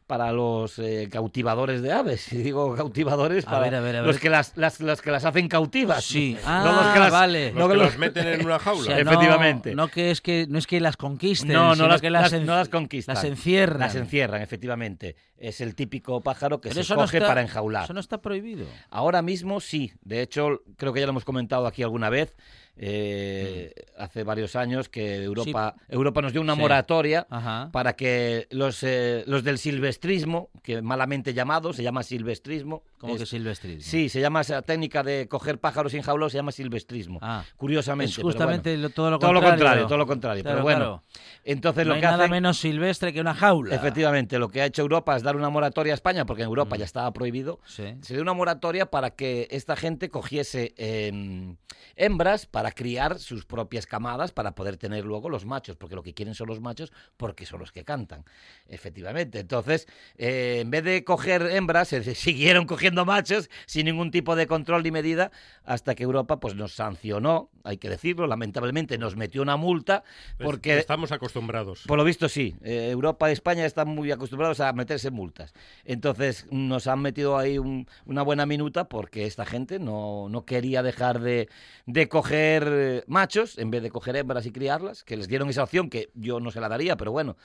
[0.06, 2.32] para los eh, cautivadores de aves.
[2.32, 5.24] Y digo cautivadores A para ver, a ver, a los que las, las, que las
[5.24, 6.04] hacen cautivas.
[6.04, 6.34] Sí.
[6.44, 7.46] No Ah, los que las- vale.
[7.52, 8.84] Los no que los- los meten en una O jaula.
[8.84, 9.74] sea, no- Efectivamente.
[9.74, 12.32] No, que es que no es que las conquisten, No, no sino las, que las-
[12.32, 13.14] en- no las conquistan.
[13.14, 13.80] Las encierran.
[13.80, 15.16] Las encierran, efectivamente.
[15.38, 17.84] Es el típico pájaro que Pero se no coge está- para enjaular.
[17.84, 18.66] Eso no está prohibido.
[18.90, 19.92] Ahora mismo sí.
[20.02, 22.34] De hecho, creo que ya lo hemos comentado aquí alguna vez.
[22.78, 26.60] Eh, Hace varios años que Europa, Europa nos dio una Sí.
[26.60, 27.70] moratoria Ajá.
[27.72, 32.82] para que los, eh, los del silvestrismo, que malamente llamado, se llama silvestrismo.
[32.98, 33.82] Como es- que silvestrismo.
[33.90, 37.18] Sí, se llama esa técnica de coger pájaros sin jaula, se llama silvestrismo.
[37.22, 37.44] Ah.
[37.56, 38.10] Curiosamente.
[38.10, 38.34] Es pero bueno.
[38.38, 39.86] justamente lo- todo lo todo lo contrario.
[39.86, 40.42] todo lo contrario.
[40.42, 41.02] Claro, pero bueno, claro.
[41.44, 43.74] entonces No lo hay que nada hacen- menos silvestre que una jaula.
[43.74, 46.76] Efectivamente, lo que ha hecho Europa es dar una moratoria a España, porque en Europa
[46.76, 46.78] Mm.
[46.78, 47.60] ya estaba prohibido.
[47.64, 47.94] Sí.
[48.02, 51.56] Se dio una moratoria para que esta gente cogiese em,
[51.96, 56.14] hembras para criar sus propias camadas para poder tener luego los machos, porque lo que
[56.14, 58.24] quieren son los machos porque son los que cantan.
[58.68, 59.40] Efectivamente.
[59.40, 64.46] Entonces, eh, en vez de coger hembras, se siguieron cogiendo machos sin ningún tipo de
[64.46, 65.30] control ni medida
[65.64, 70.02] hasta que Europa pues nos sancionó, hay que decirlo, lamentablemente nos metió una multa
[70.38, 71.82] porque Estamos acostumbrados.
[71.86, 72.56] por lo visto sí.
[72.62, 75.52] Eh, Europa y España están muy acostumbrados a meterse en multas.
[75.84, 80.82] Entonces nos han metido ahí un- una buena minuta porque esta gente no, no quería
[80.82, 81.48] dejar de,
[81.86, 85.62] de coger eh, machos en vez de coger hembras y criarlas, que les dieron esa
[85.62, 87.36] opción que yo no se la daría, pero bueno.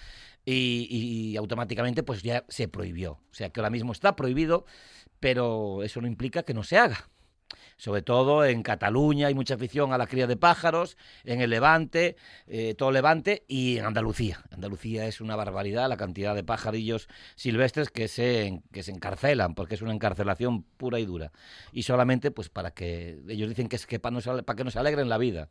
[0.45, 3.13] Y, y automáticamente pues ya se prohibió.
[3.13, 4.65] O sea que ahora mismo está prohibido,
[5.19, 7.09] pero eso no implica que no se haga
[7.81, 12.15] sobre todo en Cataluña hay mucha afición a la cría de pájaros, en el Levante,
[12.45, 14.43] eh, todo Levante y en Andalucía.
[14.51, 19.73] Andalucía es una barbaridad la cantidad de pajarillos silvestres que se, que se encarcelan, porque
[19.73, 21.31] es una encarcelación pura y dura.
[21.73, 24.75] Y solamente pues para que, ellos dicen que es que para, nos para que nos
[24.75, 25.49] alegren la vida.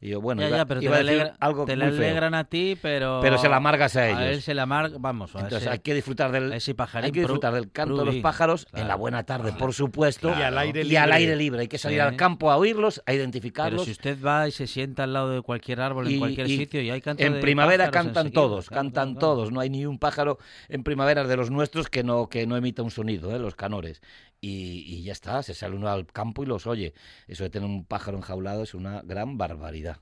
[0.00, 1.86] Y yo, bueno, ya, iba, ya, pero te, iba a decir alegra- algo te muy
[1.86, 2.00] le feo.
[2.06, 3.20] alegran a ti, pero...
[3.22, 4.22] Pero se la amargas a A ellos.
[4.36, 5.34] él se la amarga, vamos.
[5.34, 7.96] a Entonces ese- hay que disfrutar del, a ese pajarín hay que disfrutar del canto
[7.96, 11.16] de los pájaros en la buena tarde, por supuesto, Y al aire y al libre.
[11.16, 11.60] aire libre.
[11.62, 12.00] Hay que salir Sí.
[12.06, 13.84] al campo a oírlos, a Pero identificarlos.
[13.86, 16.56] si usted va y se sienta al lado de cualquier árbol en Y- cualquier y
[16.58, 19.52] sitio y hay canto en de primavera cantan todos, cantan todos.
[19.52, 22.82] No hay ni un pájaro en primavera de los nuestros que no, que no emita
[22.82, 23.38] un sonido, ¿eh?
[23.38, 24.02] los canores.
[24.44, 26.94] Y, ya está, se sale uno al campo y los oye.
[27.28, 29.98] Eso de tener un pájaro enjaulado es una gran barbaridad.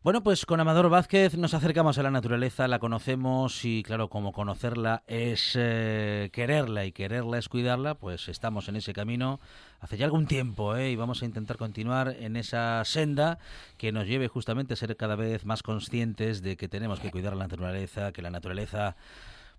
[0.00, 4.32] Bueno, pues con Amador Vázquez nos acercamos a la naturaleza, la conocemos y claro, como
[4.32, 9.40] conocerla es eh, quererla y quererla es cuidarla, pues estamos en ese camino
[9.80, 10.92] hace ya algún tiempo ¿eh?
[10.92, 13.40] y vamos a intentar continuar en esa senda
[13.76, 17.34] que nos lleve justamente a ser cada vez más conscientes de que tenemos que cuidar
[17.34, 18.94] la naturaleza, que la naturaleza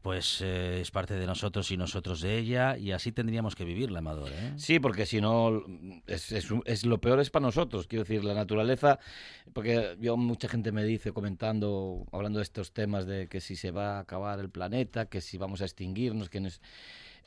[0.02, 4.00] pues eh, es parte de nosotros y nosotros de ella y así tendríamos que vivirla,
[4.00, 4.32] Amador.
[4.32, 4.54] ¿eh?
[4.56, 5.64] Sí, porque si no,
[6.08, 7.88] es, es, es, lo peor es para nosotros.
[7.88, 9.00] Quiero decir, la naturaleza,
[9.54, 13.72] porque yo mucha gente me dice comentando, hablando de estos temas de que si se
[13.72, 16.62] va a acabar el planeta, que si vamos a extinguirnos, que nos...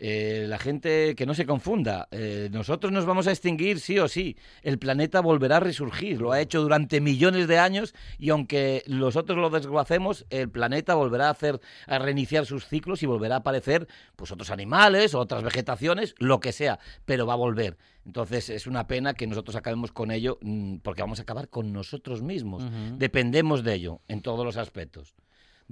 [0.04, 4.08] Eh, la gente que no se confunda, eh, nosotros nos vamos a extinguir sí o
[4.08, 8.82] sí, el planeta volverá a resurgir, lo ha hecho durante millones de años y aunque
[8.88, 13.38] nosotros lo desguacemos, el planeta volverá a hacer a reiniciar sus ciclos y volverá a
[13.38, 13.86] aparecer
[14.16, 17.78] pues otros animales, otras vegetaciones, lo que sea, pero va a volver.
[18.04, 21.72] Entonces es una pena que nosotros acabemos con ello mm, porque vamos a acabar con
[21.72, 22.64] nosotros mismos.
[22.64, 22.96] Uh -huh.
[22.96, 25.14] Dependemos de ello en todos los aspectos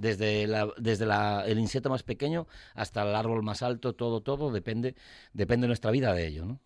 [0.01, 4.51] desde, la, desde la, el insecto más pequeño hasta el árbol más alto, todo, todo,
[4.51, 4.95] depende,
[5.33, 6.59] depende de nuestra vida de ello, ¿no?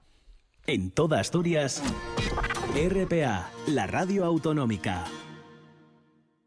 [0.66, 1.80] En toda Asturias,
[2.74, 5.04] RPA, la radio autonómica.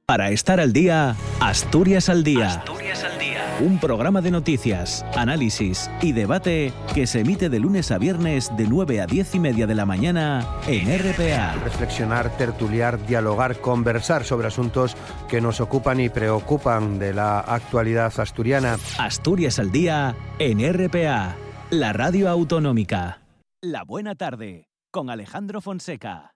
[0.09, 2.47] Para estar al día, Asturias al día.
[2.47, 3.43] Asturias al día.
[3.61, 8.65] Un programa de noticias, análisis y debate que se emite de lunes a viernes de
[8.65, 11.53] 9 a 10 y media de la mañana en RPA.
[11.63, 14.97] Reflexionar, tertuliar, dialogar, conversar sobre asuntos
[15.29, 18.77] que nos ocupan y preocupan de la actualidad asturiana.
[18.97, 21.35] Asturias al día en RPA,
[21.69, 23.21] la radio autonómica.
[23.61, 26.31] La buena tarde con Alejandro Fonseca.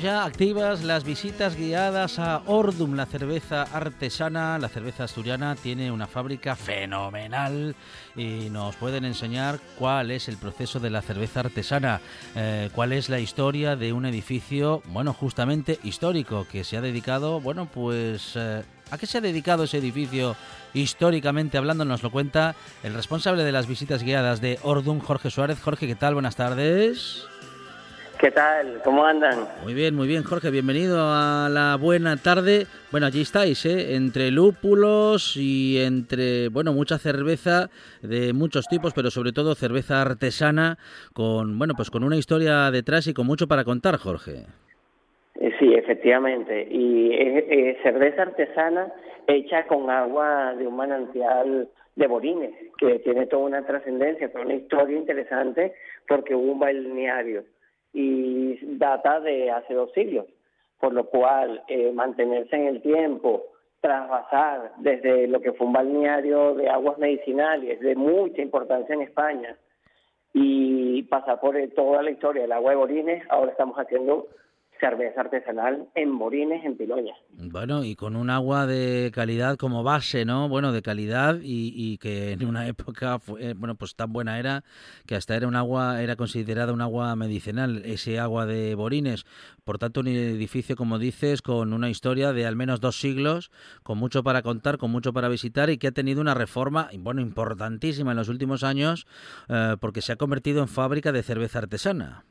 [0.00, 6.06] Ya activas las visitas guiadas a Ordum, la cerveza artesana, la cerveza asturiana tiene una
[6.06, 7.74] fábrica fenomenal
[8.14, 12.00] y nos pueden enseñar cuál es el proceso de la cerveza artesana,
[12.34, 17.40] eh, cuál es la historia de un edificio, bueno, justamente histórico, que se ha dedicado,
[17.40, 18.32] bueno, pues...
[18.36, 20.34] Eh, ¿A qué se ha dedicado ese edificio
[20.72, 21.84] históricamente hablando?
[21.84, 25.60] Nos lo cuenta el responsable de las visitas guiadas de Ordum, Jorge Suárez.
[25.60, 26.14] Jorge, ¿qué tal?
[26.14, 27.28] Buenas tardes.
[28.18, 28.80] ¿Qué tal?
[28.82, 29.46] ¿Cómo andan?
[29.62, 30.50] Muy bien, muy bien, Jorge.
[30.50, 32.66] Bienvenido a la buena tarde.
[32.90, 33.94] Bueno, allí estáis, ¿eh?
[33.94, 37.70] Entre lúpulos y entre, bueno, mucha cerveza
[38.02, 40.78] de muchos tipos, pero sobre todo cerveza artesana
[41.12, 44.46] con, bueno, pues con una historia detrás y con mucho para contar, Jorge.
[45.60, 46.66] Sí, efectivamente.
[46.68, 48.92] Y es, es cerveza artesana
[49.28, 54.54] hecha con agua de un manantial de Borines, que tiene toda una trascendencia, toda una
[54.54, 55.74] historia interesante,
[56.08, 57.44] porque hubo un balneario
[57.92, 60.26] y data de hace dos siglos.
[60.80, 63.46] por lo cual eh, mantenerse en el tiempo,
[63.80, 69.56] trasvasar desde lo que fue un balneario de aguas medicinales de mucha importancia en España
[70.32, 74.28] y pasar por toda la historia del agua de Borines, ahora estamos haciendo
[74.80, 77.14] cerveza artesanal en Borines, en Piloña.
[77.30, 80.48] Bueno, y con un agua de calidad como base, ¿no?
[80.48, 84.64] Bueno, de calidad y, y que en una época, fue, bueno, pues tan buena era
[85.06, 89.24] que hasta era un agua, era considerada un agua medicinal, ese agua de Borines.
[89.64, 93.50] Por tanto, un edificio, como dices, con una historia de al menos dos siglos,
[93.82, 97.20] con mucho para contar, con mucho para visitar y que ha tenido una reforma, bueno,
[97.20, 99.06] importantísima en los últimos años,
[99.48, 102.24] eh, porque se ha convertido en fábrica de cerveza artesana.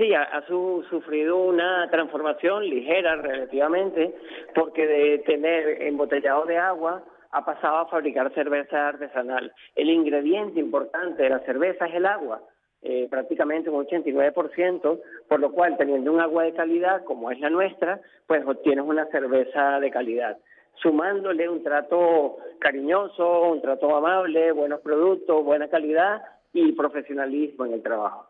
[0.00, 4.14] Sí, ha, ha su- sufrido una transformación ligera relativamente,
[4.54, 9.52] porque de tener embotellado de agua ha pasado a fabricar cerveza artesanal.
[9.76, 12.40] El ingrediente importante de la cerveza es el agua,
[12.80, 17.50] eh, prácticamente un 89%, por lo cual teniendo un agua de calidad como es la
[17.50, 20.38] nuestra, pues obtienes una cerveza de calidad.
[20.76, 26.22] Sumándole un trato cariñoso, un trato amable, buenos productos, buena calidad
[26.54, 28.29] y profesionalismo en el trabajo.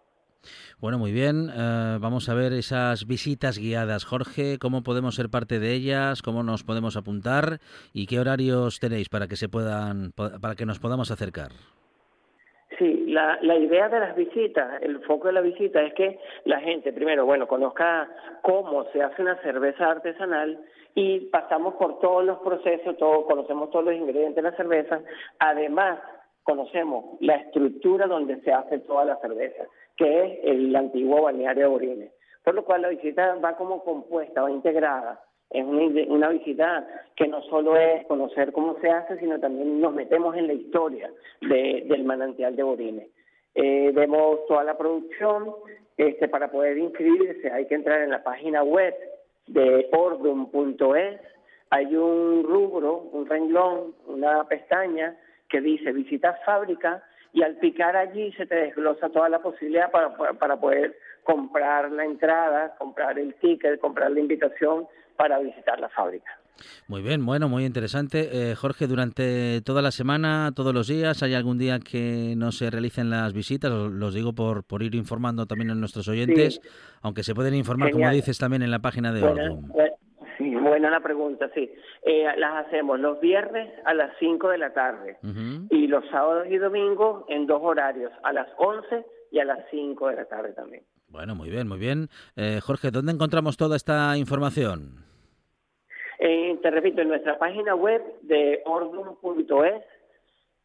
[0.79, 1.51] Bueno, muy bien.
[1.51, 4.05] eh, vamos a ver esas visitas guiadas.
[4.05, 6.23] Jorge, ¿cómo podemos ser parte de ellas?
[6.23, 7.59] ¿Cómo nos podemos apuntar?
[7.93, 11.51] ¿Y qué horarios tenéis para que se puedan, para que nos podamos acercar?
[12.79, 16.95] Sí, la, idea de las visitas, el foco de la visita es que la gente,
[16.95, 18.09] primero, bueno, conozca
[18.41, 20.59] cómo se hace una cerveza artesanal
[20.95, 25.01] y pasamos por todos los procesos, todo, conocemos todos los ingredientes de la cerveza.
[25.41, 25.99] Además,
[26.43, 29.65] conocemos la estructura donde se hace toda la cerveza,
[30.01, 32.13] que es el antiguo balneario de Borines.
[32.43, 35.21] Por lo cual la visita va como compuesta, va integrada.
[35.51, 36.87] Es una, una visita
[37.17, 41.11] que no solo es conocer cómo se hace, sino también nos metemos en la historia
[41.43, 43.09] de- del manantial de Borines.
[43.55, 45.53] Eh, vemos toda la producción.
[45.99, 48.95] Este, para poder inscribirse hay que entrar en la página web
[49.49, 51.21] de ordum.es.
[51.69, 55.15] Hay un rubro, un renglón, una pestaña
[55.51, 60.17] que dice visita fábrica y al picar allí se te desglosa toda la posibilidad para,
[60.17, 65.89] para, para poder comprar la entrada, comprar el ticket, comprar la invitación para visitar la
[65.91, 66.31] fábrica.
[66.89, 68.51] Muy bien, bueno, muy interesante.
[68.51, 72.69] Eh, Jorge, durante toda la semana, todos los días, ¿hay algún día que no se
[72.69, 73.71] realicen las visitas?
[73.71, 76.61] Os- Los digo por, por ir informando también a nuestros oyentes,
[77.01, 79.71] aunque se pueden informar, como dices, también en la página de Ordum.
[80.61, 81.71] Buena la pregunta, sí.
[82.03, 85.19] Eh, las hacemos los viernes a las 5 de la tarde
[85.71, 90.09] y los sábados y domingos en dos horarios, a las 11 y a las 5
[90.09, 90.85] de la tarde también.
[91.09, 92.09] Bueno, muy bien, muy bien.
[92.37, 95.05] Eh, Jorge, ¿dónde encontramos toda esta información?
[96.21, 99.83] Eh, te repito, en nuestra página web de ordum.es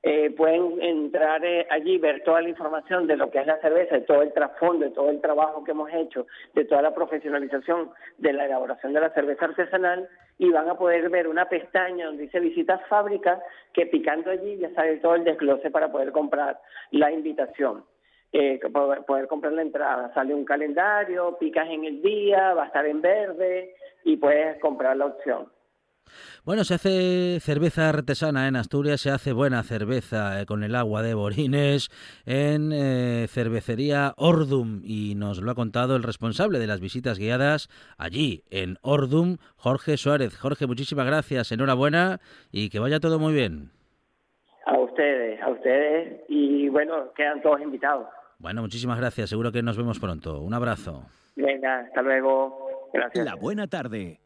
[0.08, 3.96] eh, pueden entrar eh, allí, ver toda la información de lo que es la cerveza,
[3.96, 7.90] de todo el trasfondo, de todo el trabajo que hemos hecho, de toda la profesionalización
[8.20, 12.26] de la elaboración de la cerveza artesanal y van a poder ver una pestaña donde
[12.26, 13.42] dice visita fábrica
[13.74, 16.60] que picando allí ya sale todo el desglose para poder comprar
[16.92, 17.84] la invitación.
[18.32, 18.60] Eh,
[19.08, 20.14] poder comprar la entrada.
[20.14, 24.98] Sale un calendario, picas en el día, va a estar en verde y puedes comprar
[24.98, 25.48] la opción.
[26.44, 31.02] Bueno, se hace cerveza artesana en Asturias, se hace buena cerveza eh, con el agua
[31.02, 31.90] de Borines
[32.26, 37.70] en eh, cervecería Ordum y nos lo ha contado el responsable de las visitas guiadas
[37.98, 40.38] allí en Ordum, Jorge Suárez.
[40.38, 42.20] Jorge, muchísimas gracias, enhorabuena
[42.52, 43.72] y que vaya todo muy bien.
[44.66, 48.08] A ustedes, a ustedes y bueno, quedan todos invitados.
[48.40, 50.42] Bueno, muchísimas gracias, seguro que nos vemos pronto.
[50.42, 51.06] Un abrazo.
[51.36, 52.90] Venga, hasta luego.
[52.94, 53.26] Gracias.
[53.26, 54.20] La buena tarde.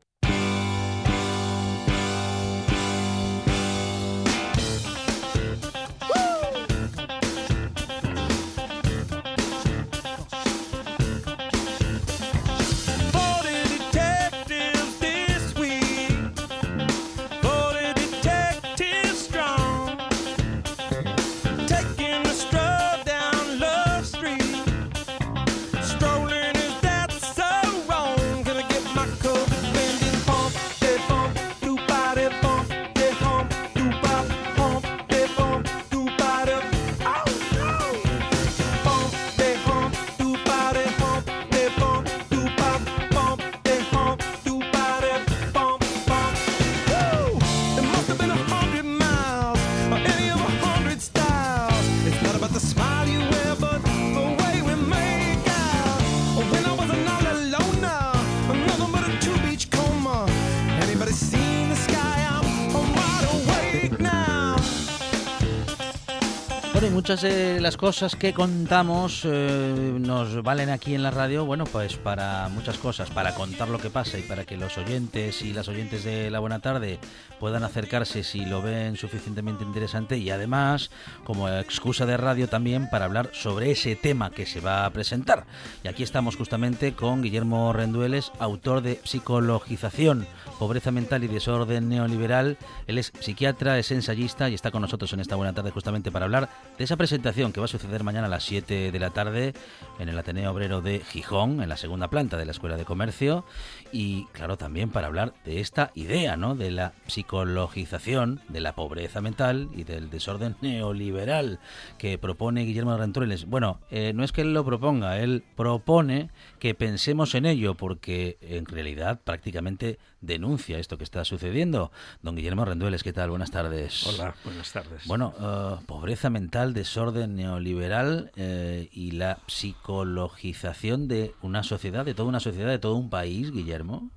[66.79, 71.43] Bueno, y muchas de las cosas que contamos eh, nos valen aquí en la radio,
[71.43, 75.41] bueno, pues para muchas cosas, para contar lo que pasa y para que los oyentes
[75.41, 76.97] y las oyentes de La Buena Tarde
[77.37, 80.89] puedan acercarse si lo ven suficientemente interesante y además
[81.25, 85.47] como excusa de radio también para hablar sobre ese tema que se va a presentar.
[85.83, 90.27] Y aquí estamos justamente con Guillermo Rendueles, autor de Psicologización,
[90.57, 92.57] Pobreza Mental y Desorden Neoliberal.
[92.87, 96.23] Él es psiquiatra, es ensayista y está con nosotros en esta Buena Tarde justamente para
[96.23, 96.49] hablar
[96.79, 99.53] de esa presentación que va a suceder mañana a las 7 de la tarde
[99.99, 103.43] en el Ateneo Obrero de Gijón, en la segunda planta de la Escuela de Comercio,
[103.91, 106.55] y claro, también para hablar de esta idea, ¿no?
[106.55, 111.59] De la psicologización de la pobreza mental y del desorden neoliberal
[111.97, 113.45] que propone Guillermo Rentureles.
[113.45, 116.29] Bueno, eh, no es que él lo proponga, él propone
[116.59, 121.91] que pensemos en ello, porque en realidad prácticamente denuncia esto que está sucediendo.
[122.21, 123.29] Don Guillermo Rendueles, ¿qué tal?
[123.29, 124.05] Buenas tardes.
[124.05, 125.05] Hola, buenas tardes.
[125.05, 132.29] Bueno, uh, pobreza mental, desorden neoliberal eh, y la psicologización de una sociedad, de toda
[132.29, 133.78] una sociedad, de todo un país, Guillermo.
[133.79, 134.11] Guillermo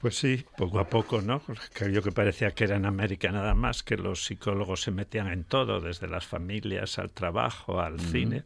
[0.00, 1.42] Pues sí, poco a poco, ¿no?
[1.92, 5.44] Yo que parecía que era en América nada más, que los psicólogos se metían en
[5.44, 8.44] todo, desde las familias al trabajo, al cine,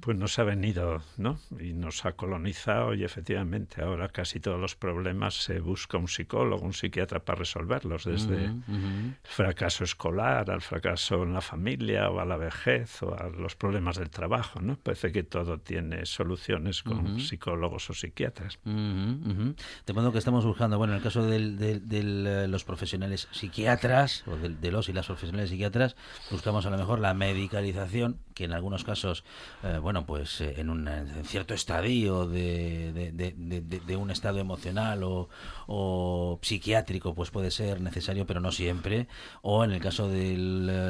[0.00, 1.38] pues nos ha venido, ¿no?
[1.58, 6.62] Y nos ha colonizado y efectivamente ahora casi todos los problemas se busca un psicólogo,
[6.66, 12.26] un psiquiatra para resolverlos, desde el fracaso escolar al fracaso en la familia o a
[12.26, 14.76] la vejez o a los problemas del trabajo, ¿no?
[14.76, 18.58] Parece que todo tiene soluciones con psicólogos o psiquiatras.
[18.62, 24.36] De modo que estamos buscando bueno, en el caso de eh, los profesionales psiquiatras, o
[24.36, 25.94] de, los y las profesionales psiquiatras,
[26.28, 29.22] buscamos a lo mejor la medicalización, que en algunos casos,
[29.62, 30.90] eh, bueno, pues eh, en un
[31.24, 38.50] cierto estadio de, de, un estado emocional o, psiquiátrico, pues puede ser necesario, pero no
[38.50, 39.06] siempre.
[39.42, 40.36] O en el caso de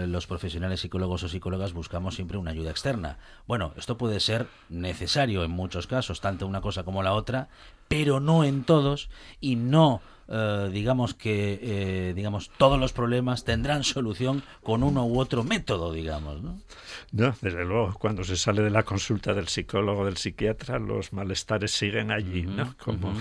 [0.07, 3.19] los profesionales psicólogos o psicólogas, buscamos siempre una ayuda externa.
[3.47, 7.51] Bueno, esto puede ser necesario en muchos casos, tanto una cosa como la otra,
[7.93, 13.85] pero no en todos y no eh, digamos que eh, digamos todos los problemas tendrán
[13.85, 16.59] solución con uno u otro método digamos ¿no?
[17.13, 21.73] no desde luego cuando se sale de la consulta del psicólogo del psiquiatra los malestares
[21.73, 23.13] siguen allí no como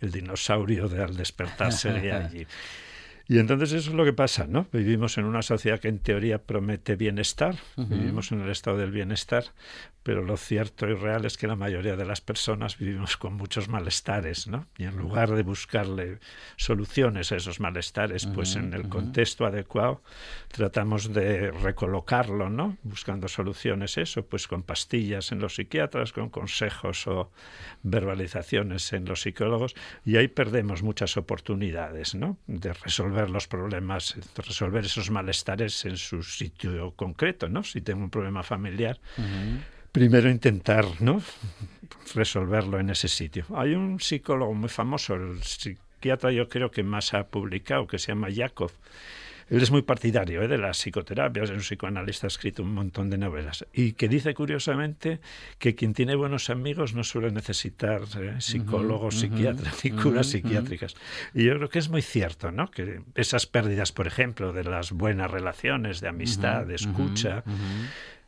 [0.00, 2.46] el dinosaurio de al despertar sigue allí
[3.28, 4.66] y entonces eso es lo que pasa, ¿no?
[4.72, 9.44] Vivimos en una sociedad que en teoría promete bienestar, vivimos en el estado del bienestar,
[10.02, 13.68] pero lo cierto y real es que la mayoría de las personas vivimos con muchos
[13.68, 14.66] malestares, ¿no?
[14.78, 16.20] Y en lugar de buscarle
[16.56, 20.02] soluciones a esos malestares, pues en el contexto adecuado
[20.50, 22.78] tratamos de recolocarlo, ¿no?
[22.84, 27.30] Buscando soluciones eso, pues con pastillas en los psiquiatras, con consejos o
[27.82, 29.74] verbalizaciones en los psicólogos,
[30.06, 32.38] y ahí perdemos muchas oportunidades, ¿no?
[32.46, 37.64] De resolver los problemas, resolver esos malestares en su sitio concreto, ¿no?
[37.64, 38.98] Si tengo un problema familiar,
[39.92, 41.22] primero intentar ¿no?
[42.14, 43.44] resolverlo en ese sitio.
[43.54, 48.12] Hay un psicólogo muy famoso, el psiquiatra yo creo que más ha publicado, que se
[48.12, 48.72] llama Yakov.
[49.50, 50.48] Él es muy partidario ¿eh?
[50.48, 54.34] de las psicoterapias, es un psicoanalista, ha escrito un montón de novelas y que dice
[54.34, 55.20] curiosamente
[55.58, 58.36] que quien tiene buenos amigos no suele necesitar ¿eh?
[58.40, 60.94] psicólogos, psiquiatras y curas psiquiátricas.
[61.34, 62.70] Y yo creo que es muy cierto, ¿no?
[62.70, 67.42] Que esas pérdidas, por ejemplo, de las buenas relaciones, de amistad, de escucha,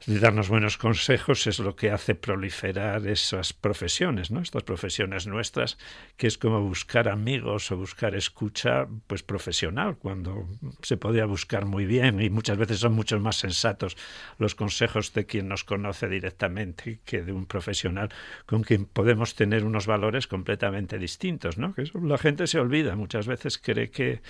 [0.06, 4.40] de darnos buenos consejos es lo que hace proliferar esas profesiones, ¿no?
[4.40, 5.78] Estas profesiones nuestras,
[6.16, 10.48] que es como buscar amigos o buscar escucha, pues profesional, cuando
[10.82, 13.96] se podía buscar muy bien y muchas veces son mucho más sensatos
[14.38, 18.08] los consejos de quien nos conoce directamente que de un profesional
[18.46, 21.74] con quien podemos tener unos valores completamente distintos, ¿no?
[22.02, 24.22] La gente se olvida, muchas veces cree que,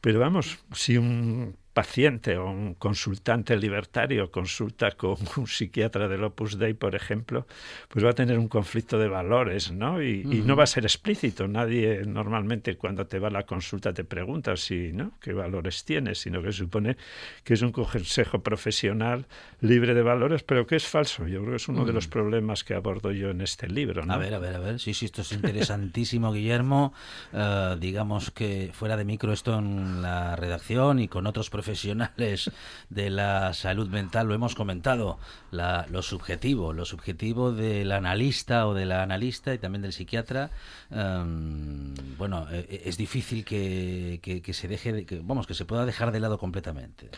[0.00, 6.56] pero vamos, si un paciente o un consultante libertario consulta con un psiquiatra del Opus
[6.56, 7.46] Dei, por ejemplo,
[7.88, 10.02] pues va a tener un conflicto de valores, ¿no?
[10.02, 11.46] Y, no va a ser explícito.
[11.48, 15.12] Nadie normalmente cuando te va a la consulta te pregunta si, ¿no?
[15.20, 16.18] ¿Qué valores tienes?
[16.18, 16.96] Sino que supone
[17.44, 19.26] que es un consejo profesional
[19.60, 21.26] libre de valores, pero que es falso.
[21.26, 24.06] Yo creo que es uno de los problemas que abordo yo en este libro.
[24.06, 24.14] ¿no?
[24.14, 24.80] A ver, a ver, a ver.
[24.80, 26.94] Sí, sí, esto es interesantísimo, Guillermo.
[27.34, 32.50] Eh, digamos que fuera de micro esto en la redacción y con otros profesionales profesionales
[32.90, 35.18] de la salud mental lo hemos comentado,
[35.50, 40.50] lo subjetivo, lo subjetivo del analista o de la analista y también del psiquiatra,
[40.92, 45.84] em, bueno, e, e, es difícil que, que, se deje, que, vamos, que se pueda
[45.84, 47.10] dejar de lado completamente.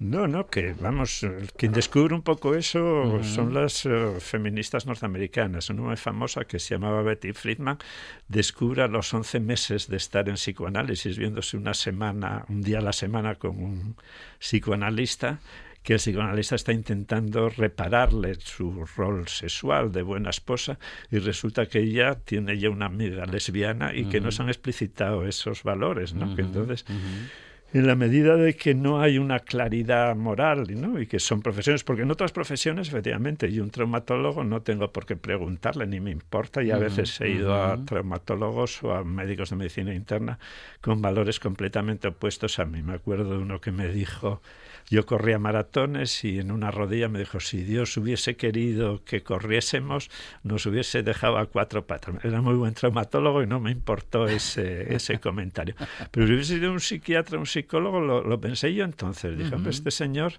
[0.00, 1.26] No, no, que vamos,
[1.56, 5.70] quien descubre un poco eso son las eh, feministas norteamericanas.
[5.70, 7.78] Una muy famosa que se llamaba Betty Friedman
[8.28, 12.82] descubre a los 11 meses de estar en psicoanálisis, viéndose una semana, un día a
[12.82, 13.96] la semana con un
[14.38, 15.40] psicoanalista,
[15.82, 20.78] que el psicoanalista está intentando repararle su rol sexual de buena esposa
[21.10, 25.26] y resulta que ella tiene ya una amiga lesbiana y que no se han explicitado
[25.26, 26.36] esos valores, ¿no?
[26.36, 26.84] que entonces
[27.72, 30.98] en la medida de que no hay una claridad moral ¿no?
[31.00, 35.04] y que son profesiones, porque en otras profesiones, efectivamente, y un traumatólogo no tengo por
[35.04, 39.50] qué preguntarle ni me importa, y a veces he ido a traumatólogos o a médicos
[39.50, 40.38] de medicina interna
[40.80, 42.82] con valores completamente opuestos a mí.
[42.82, 44.40] Me acuerdo de uno que me dijo,
[44.90, 50.10] yo corría maratones y en una rodilla me dijo, si Dios hubiese querido que corriésemos,
[50.42, 52.24] nos hubiese dejado a cuatro patas.
[52.24, 55.74] Era muy buen traumatólogo y no me importó ese, ese comentario.
[56.10, 59.36] Pero si hubiese sido un psiquiatra, un psicólogo, lo, pensé yo entonces.
[59.36, 60.34] Dije, este señor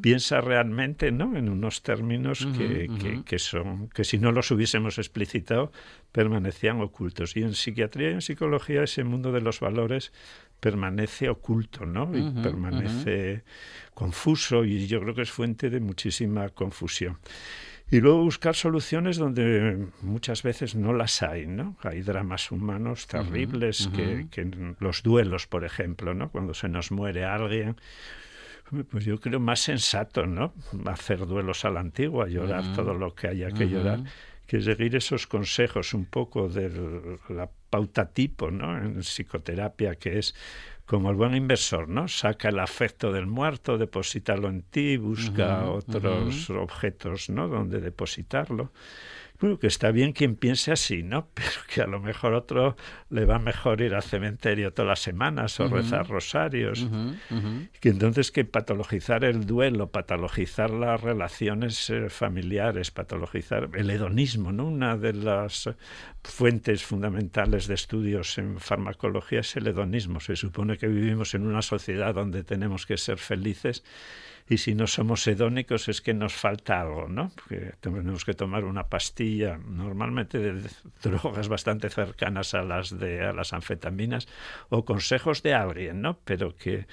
[0.00, 1.36] piensa realmente ¿no?
[1.36, 5.72] en unos términos que, que, que, son, que si no los hubiésemos explicitado,
[6.12, 7.36] permanecían ocultos.
[7.36, 10.12] Y en psiquiatría y en psicología ese mundo de los valores
[10.60, 12.16] permanece oculto, ¿no?
[12.16, 13.42] Y permanece
[13.94, 17.18] confuso y yo creo que es fuente de muchísima confusión.
[17.90, 21.76] Y luego buscar soluciones donde muchas veces no las hay, ¿no?
[21.82, 24.48] Hay dramas humanos terribles, que, que,
[24.78, 26.30] los duelos, por ejemplo, ¿no?
[26.30, 27.76] Cuando se nos muere alguien,
[28.88, 30.54] pues yo creo más sensato, ¿no?
[30.86, 34.04] Hacer duelos a la antigua, llorar todo lo que haya que llorar,
[34.50, 36.68] que seguir esos consejos un poco de
[37.28, 38.76] la pauta tipo, ¿no?
[38.76, 40.34] En psicoterapia, que es
[40.86, 42.08] como el buen inversor, ¿no?
[42.08, 47.46] Saca el afecto del muerto, deposítalo en ti, busca otros objetos, ¿no?
[47.46, 48.72] Donde depositarlo.
[49.40, 51.28] Bueno, que está bien quien piense así, ¿no?
[51.34, 52.76] Pero que a lo mejor otro
[53.08, 56.86] le va mejor ir al cementerio todas las semanas o rezar rosarios.
[57.80, 64.66] Que entonces que patologizar el duelo, patologizar las relaciones eh, familiares, patologizar el hedonismo, ¿no?
[64.66, 65.70] Una de las
[66.22, 70.20] fuentes fundamentales de estudios en farmacología es el hedonismo.
[70.20, 73.82] Se supone que vivimos en una sociedad donde tenemos que ser felices
[74.50, 77.30] y si no somos hedónicos es que nos falta algo, ¿no?
[77.36, 80.68] Porque tenemos que tomar una pastilla, normalmente de
[81.02, 84.26] drogas bastante cercanas a las de a las anfetaminas
[84.68, 86.18] o consejos de alguien, ¿no?
[86.24, 86.88] Pero que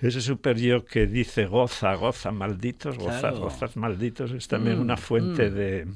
[0.00, 4.98] ese super yo que dice goza, goza, malditos, goza, gozas, malditos, es también una mm,
[4.98, 5.54] fuente mm.
[5.54, 5.86] de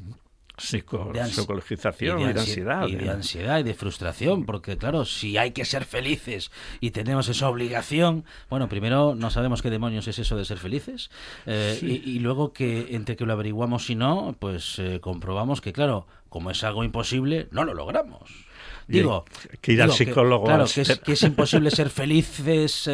[0.61, 2.87] psico, de psicologización y de, ansiedad.
[2.87, 3.11] Y de ¿eh?
[3.11, 6.51] ansiedad y de frustración, porque claro, si hay que ser felices
[6.81, 11.11] y tenemos esa obligación, bueno, primero no sabemos qué demonios es eso de ser felices,
[11.47, 16.07] eh, y, luego que entre que lo averiguamos y no, pues eh, comprobamos que claro,
[16.29, 18.50] como es algo imposible, no lo logramos.
[18.87, 19.25] Digo,
[19.61, 20.47] que ir al psicólogo.
[20.47, 22.89] claro, que es, que es, imposible ser felices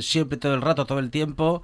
[0.00, 1.62] siempre, todo el rato, todo el tiempo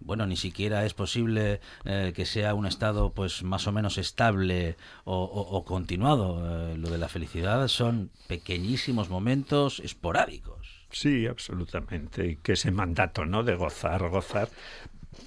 [0.00, 4.76] bueno, ni siquiera es posible eh, que sea un estado pues más o menos estable
[5.04, 6.72] o, continuado.
[6.72, 10.86] Eh, lo de la felicidad son pequeñísimos momentos esporádicos.
[10.90, 12.26] Sí, absolutamente.
[12.26, 13.44] Y que ese mandato, ¿no?
[13.44, 14.48] De gozar, gozar,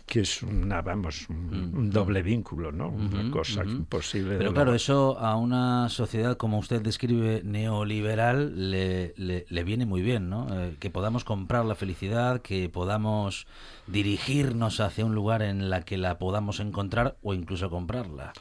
[0.06, 1.90] que es una, vamos, un, mm.
[1.90, 2.90] doble vínculo, ¿no?
[2.90, 4.38] Una cosa imposible.
[4.38, 10.30] Pero claro, eso a una sociedad como usted describe neoliberal le, le, viene muy bien,
[10.30, 10.48] ¿no?
[10.52, 13.48] Eh, que podamos comprar la felicidad, que podamos
[13.88, 18.34] dirigirnos hacia un lugar en la que la podamos encontrar o incluso comprarla.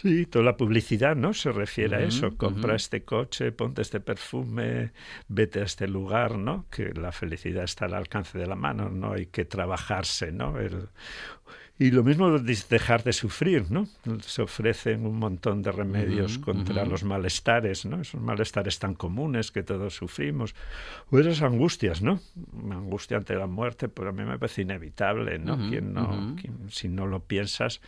[0.00, 1.34] Sí, toda la publicidad, ¿no?
[1.34, 2.36] Se refiere a eso.
[2.36, 4.92] Compra este coche, ponte este perfume,
[5.28, 6.66] vete a este lugar, ¿no?
[6.70, 10.58] Que la felicidad está al alcance de la mano, no hay que trabajarse, ¿no?
[10.58, 10.88] El...
[11.78, 13.88] Y lo mismo dejar de sufrir, ¿no?
[14.20, 18.02] Se ofrecen un montón de remedios contra los malestares, ¿no?
[18.02, 20.54] Esos malestares tan comunes que todos sufrimos.
[21.10, 22.20] O esas angustias, ¿no?
[22.70, 25.56] Angustia ante la muerte, pues a mí me parece inevitable, ¿no?
[25.70, 26.36] quien no
[26.68, 27.80] si no lo piensas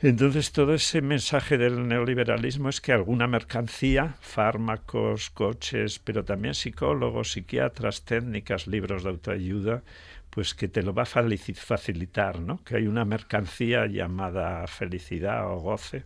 [0.00, 7.32] entonces, todo ese mensaje del neoliberalismo es que alguna mercancía, fármacos, coches, pero también psicólogos,
[7.32, 9.82] psiquiatras, técnicas, libros de autoayuda,
[10.28, 12.62] pues que te lo va a facilitar, ¿no?
[12.62, 16.04] Que hay una mercancía llamada felicidad o goce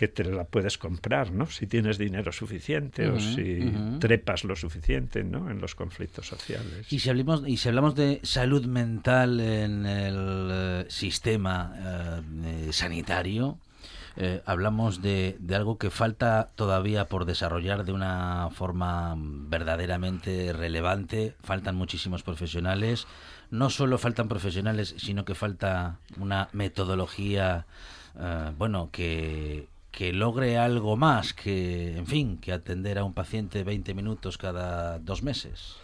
[0.00, 1.46] que te la puedes comprar, ¿no?
[1.46, 5.50] Si tienes dinero suficiente o si trepas lo suficiente, ¿no?
[5.50, 6.90] En los conflictos sociales.
[6.90, 11.74] Y si hablamos, y si hablamos de salud mental en el eh, sistema
[12.46, 13.58] eh, sanitario,
[14.16, 21.34] eh, hablamos de, de, algo que falta todavía por desarrollar de una forma verdaderamente relevante.
[21.42, 23.06] Faltan muchísimos profesionales.
[23.50, 27.66] No solo faltan profesionales, sino que falta una metodología,
[28.56, 33.94] bueno, que, que logre algo más que, en fin, que atender a un paciente 20
[33.94, 35.76] minutos cada dos meses.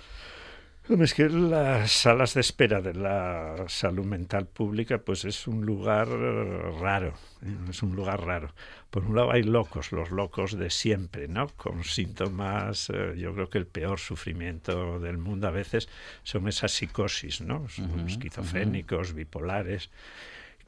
[0.89, 6.09] Es que las salas de espera de la salud mental pública, pues es un lugar
[6.09, 7.57] raro, ¿eh?
[7.69, 8.55] es un lugar raro.
[8.91, 11.49] Por un lado hay locos, los locos de siempre, ¿no?
[11.57, 15.89] Con síntomas, eh, yo creo que el peor sufrimiento del mundo a veces
[16.23, 17.67] son esas psicosis, ¿no?
[18.07, 19.91] Esquizofrénicos, bipolares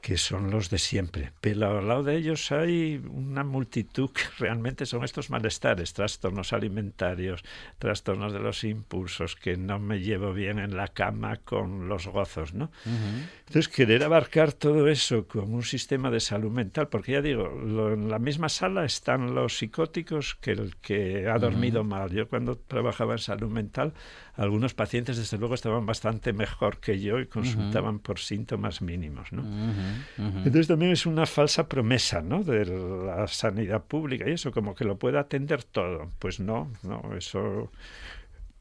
[0.01, 1.33] que son los de siempre.
[1.41, 7.43] Pero al lado de ellos hay una multitud que realmente son estos malestares, trastornos alimentarios,
[7.79, 12.53] trastornos de los impulsos, que no me llevo bien en la cama con los gozos,
[12.53, 12.71] ¿no?
[13.39, 17.51] Entonces, querer abarcar todo eso como un sistema de salud mental, porque ya digo,
[17.93, 22.11] en la misma sala están los psicóticos que el que ha dormido mal.
[22.11, 23.93] Yo cuando trabajaba en salud mental,
[24.39, 29.43] algunos pacientes desde luego estaban bastante mejor que yo y consultaban por síntomas mínimos, ¿no?
[30.17, 32.43] Entonces también es una falsa promesa ¿no?
[32.43, 36.09] de la sanidad pública y eso, como que lo puede atender todo.
[36.19, 37.69] Pues no, no, eso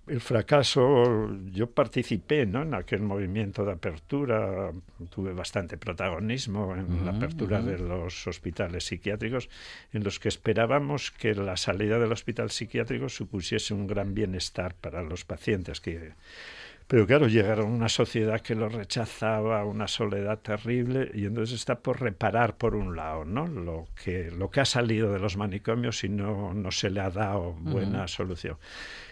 [0.08, 2.62] el fracaso, yo participé ¿no?
[2.62, 4.70] en aquel movimiento de apertura,
[5.10, 9.48] tuve bastante protagonismo en la apertura de los hospitales psiquiátricos,
[9.92, 15.02] en los que esperábamos que la salida del hospital psiquiátrico supusiese un gran bienestar para
[15.02, 16.12] los pacientes, que
[16.88, 21.80] pero claro, llegaron a una sociedad que lo rechazaba, una soledad terrible, y entonces está
[21.80, 23.46] por reparar por un lado, ¿no?
[23.46, 27.10] Lo que, lo que ha salido de los manicomios y no, no se le ha
[27.10, 28.56] dado buena solución.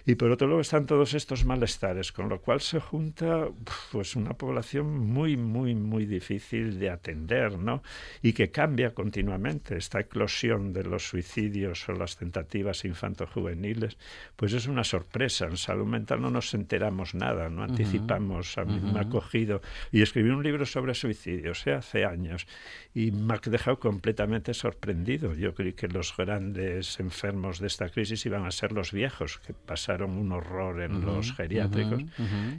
[0.09, 3.49] Y por otro lado están todos estos malestares, con lo cual se junta
[3.91, 7.83] pues una población muy, muy, muy difícil de atender, ¿no?
[8.23, 9.77] Y que cambia continuamente.
[9.77, 13.99] Esta eclosión de los suicidios o las tentativas infanto-juveniles,
[14.37, 15.47] pues es una sorpresa.
[15.47, 18.59] En salud mental no nos enteramos nada, no anticipamos.
[18.59, 21.73] A mí me ha cogido y escribí un libro sobre suicidios ¿eh?
[21.73, 22.47] hace años
[22.95, 25.35] y me ha dejado completamente sorprendido.
[25.35, 29.53] Yo creí que los grandes enfermos de esta crisis iban a ser los viejos, que
[29.53, 32.03] pasaron un horror en los geriátricos,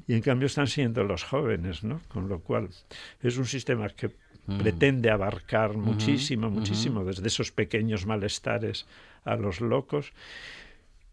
[0.08, 2.02] y en cambio están siendo los jóvenes, ¿no?
[2.08, 2.70] Con lo cual
[3.22, 4.12] es un sistema que
[4.58, 8.86] pretende abarcar muchísimo, muchísimo, desde esos pequeños malestares
[9.26, 10.14] a los locos,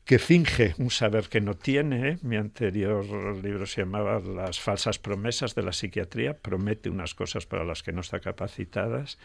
[0.04, 2.10] que finge un saber que no tiene.
[2.10, 2.18] ¿eh?
[2.22, 3.04] Mi anterior
[3.42, 6.36] libro se llamaba Las falsas promesas de la psiquiatría.
[6.36, 9.18] Promete unas cosas para las que no está capacitadas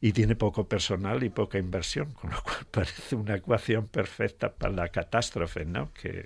[0.00, 4.72] y tiene poco personal y poca inversión, con lo cual parece una ecuación perfecta para
[4.72, 5.92] la catástrofe, ¿no?
[5.92, 6.24] Que,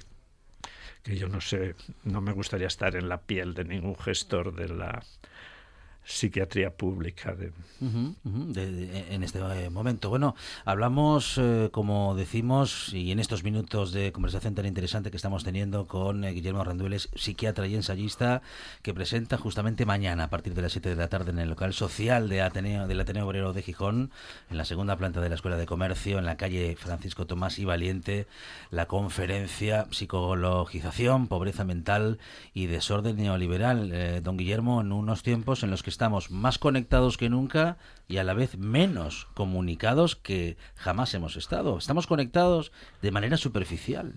[1.03, 1.75] que yo no sé,
[2.05, 5.03] no me gustaría estar en la piel de ningún gestor de la
[6.11, 7.35] psiquiatría pública.
[7.35, 7.53] De...
[7.81, 10.11] en este eh, momento.
[10.11, 10.35] Bueno,
[10.65, 15.87] hablamos, eh, como decimos, y en estos minutos de conversación tan interesante que estamos teniendo
[15.87, 18.43] con eh, Guillermo Rendueles, psiquiatra y ensayista,
[18.83, 21.73] que presenta justamente mañana, a partir de las 7 de la tarde, en el local
[21.73, 24.11] social de Ateneo, del Ateneo Obrero de Gijón,
[24.51, 27.65] en la segunda planta de la Escuela de Comercio, en la calle Francisco Tomás y
[27.65, 28.27] Valiente,
[28.71, 32.19] la conferencia Psicologización, Pobreza Mental
[32.53, 34.23] y Desorden Neoliberal.
[34.23, 37.77] don Guillermo, en unos tiempos en los que estamos más conectados que nunca
[38.09, 41.77] y a la vez menos comunicados que jamás hemos estado.
[41.77, 42.73] Estamos conectados
[43.03, 44.15] de manera superficial.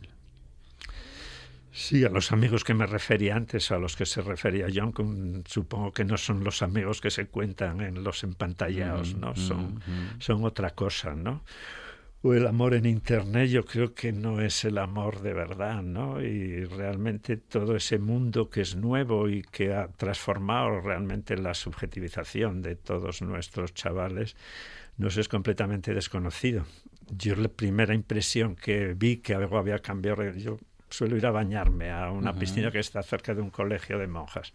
[1.73, 5.91] Sí, a los amigos que me refería antes, a los que se refería John, supongo
[5.91, 9.35] que no son los amigos que se cuentan en los empantallados, ¿no?
[9.35, 9.81] Son,
[10.19, 11.43] son otra cosa, ¿no?
[12.25, 16.21] O el amor en Internet yo creo que no es el amor de verdad, ¿no?
[16.21, 22.61] Y realmente todo ese mundo que es nuevo y que ha transformado realmente la subjetivización
[22.61, 24.37] de todos nuestros chavales
[24.97, 26.65] nos es completamente desconocido.
[27.09, 30.59] Yo la primera impresión que vi que algo había cambiado, yo
[30.89, 34.53] suelo ir a bañarme a una piscina que está cerca de un colegio de monjas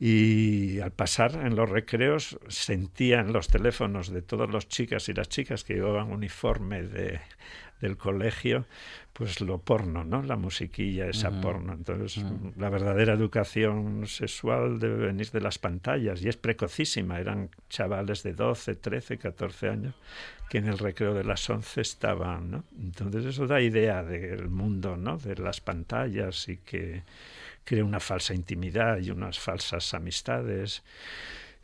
[0.00, 5.14] y al pasar en los recreos sentía en los teléfonos de todos los chicas y
[5.14, 7.20] las chicas que llevaban uniforme de,
[7.80, 8.66] del colegio,
[9.12, 10.22] pues lo porno, ¿no?
[10.22, 11.72] La musiquilla esa porno.
[11.72, 12.24] Entonces,
[12.56, 17.18] la verdadera educación sexual debe venir de las pantallas y es precocísima.
[17.18, 19.94] Eran chavales de 12, 13, 14 años
[20.48, 22.64] que en el recreo de las 11 estaban, ¿no?
[22.80, 25.18] Entonces, eso da idea del mundo, ¿no?
[25.18, 27.02] De las pantallas y que
[27.68, 30.82] crea una falsa intimidad y unas falsas amistades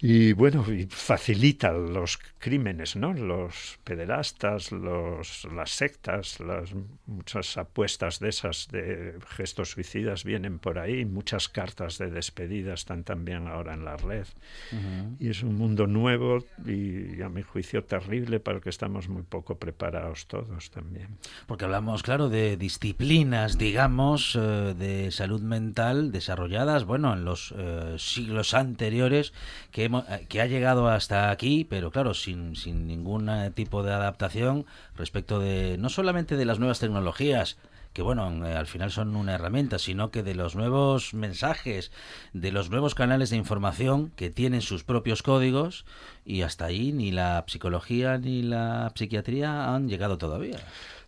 [0.00, 3.14] y bueno, y facilita los crímenes, ¿no?
[3.14, 6.74] Los pederastas, los, las sectas, las
[7.06, 13.04] muchas apuestas de esas de gestos suicidas vienen por ahí, muchas cartas de despedida están
[13.04, 14.26] también ahora en la red.
[15.20, 19.22] Y es un mundo nuevo y a mi juicio terrible para el que estamos muy
[19.22, 21.18] poco preparados todos también.
[21.46, 27.94] Porque hablamos, claro, de disciplinas, digamos, eh, de salud mental desarrolladas, bueno, en los eh,
[27.98, 29.32] siglos anteriores
[29.70, 34.66] que eh, que ha llegado hasta aquí, pero claro, sin, sin ningún tipo de adaptación
[34.96, 37.56] respecto de no solamente de las nuevas tecnologías,
[37.94, 41.92] que bueno, eh, al final son una herramienta, sino que de los nuevos mensajes,
[42.32, 45.86] de los nuevos canales de información que tienen sus propios códigos
[46.24, 50.58] y hasta ahí ni la psicología ni la psiquiatría han llegado todavía.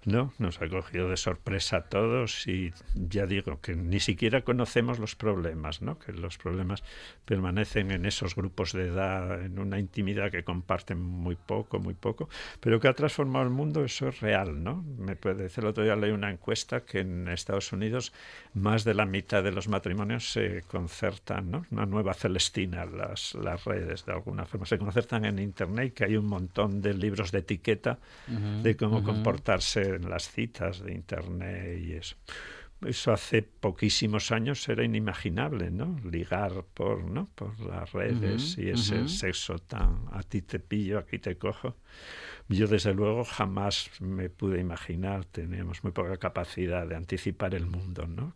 [0.06, 5.00] No, nos ha cogido de sorpresa a todos y ya digo que ni siquiera conocemos
[5.00, 5.98] los problemas, ¿no?
[5.98, 6.84] Que los problemas
[7.24, 12.28] permanecen en esos grupos de edad, en una intimidad que comparten muy poco, muy poco,
[12.60, 14.84] pero que ha transformado el mundo, eso es real, ¿no?
[14.96, 18.12] Me puede decir, el otro día leí una encuesta que en Estados Unidos
[18.54, 21.66] más de la mitad de los matrimonios se concertan, ¿no?
[21.72, 26.16] Una nueva Celestina, las, las redes de alguna forma, se concertan en Internet, que hay
[26.16, 27.98] un montón de libros de etiqueta
[28.62, 32.16] de cómo comportarse en las citas de internet y eso.
[32.84, 35.98] Eso hace poquísimos años era inimaginable, ¿no?
[36.04, 37.30] Ligar por, ¿no?
[37.34, 41.76] por las redes y ese sexo tan a ti te pillo, aquí te cojo.
[42.48, 48.06] Yo desde luego jamás me pude imaginar, teníamos muy poca capacidad de anticipar el mundo,
[48.06, 48.34] ¿no?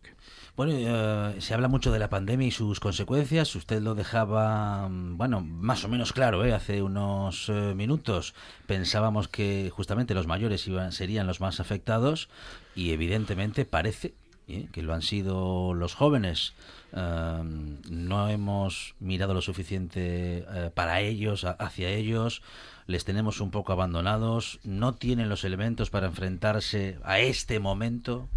[0.57, 3.55] Bueno, eh, se habla mucho de la pandemia y sus consecuencias.
[3.55, 6.53] Usted lo dejaba, mm, bueno, más o menos claro, ¿eh?
[6.53, 8.35] hace unos eh, minutos.
[8.67, 12.27] Pensábamos que justamente los mayores iban, serían los más afectados
[12.75, 14.13] y evidentemente parece
[14.49, 14.67] ¿eh?
[14.73, 16.53] que lo han sido los jóvenes.
[16.93, 20.45] no hemos mirado lo suficiente
[20.75, 22.41] para ellos, hacia ellos
[22.87, 28.29] les tenemos un poco abandonados, no tienen los elementos para enfrentarse a este momento.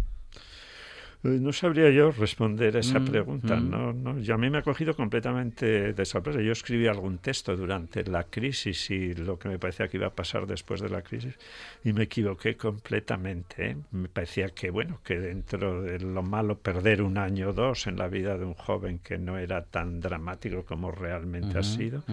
[1.25, 3.55] No sabría yo responder a esa mm, pregunta.
[3.55, 3.69] Mm.
[3.69, 6.39] No, no, yo a mí me ha cogido completamente de sorpresa.
[6.41, 10.13] Yo escribí algún texto durante la crisis y lo que me parecía que iba a
[10.13, 11.35] pasar después de la crisis
[11.83, 13.71] y me equivoqué completamente.
[13.71, 13.77] ¿eh?
[13.91, 17.97] Me parecía que bueno que dentro de lo malo perder un año o dos en
[17.97, 22.03] la vida de un joven que no era tan dramático como realmente ha sido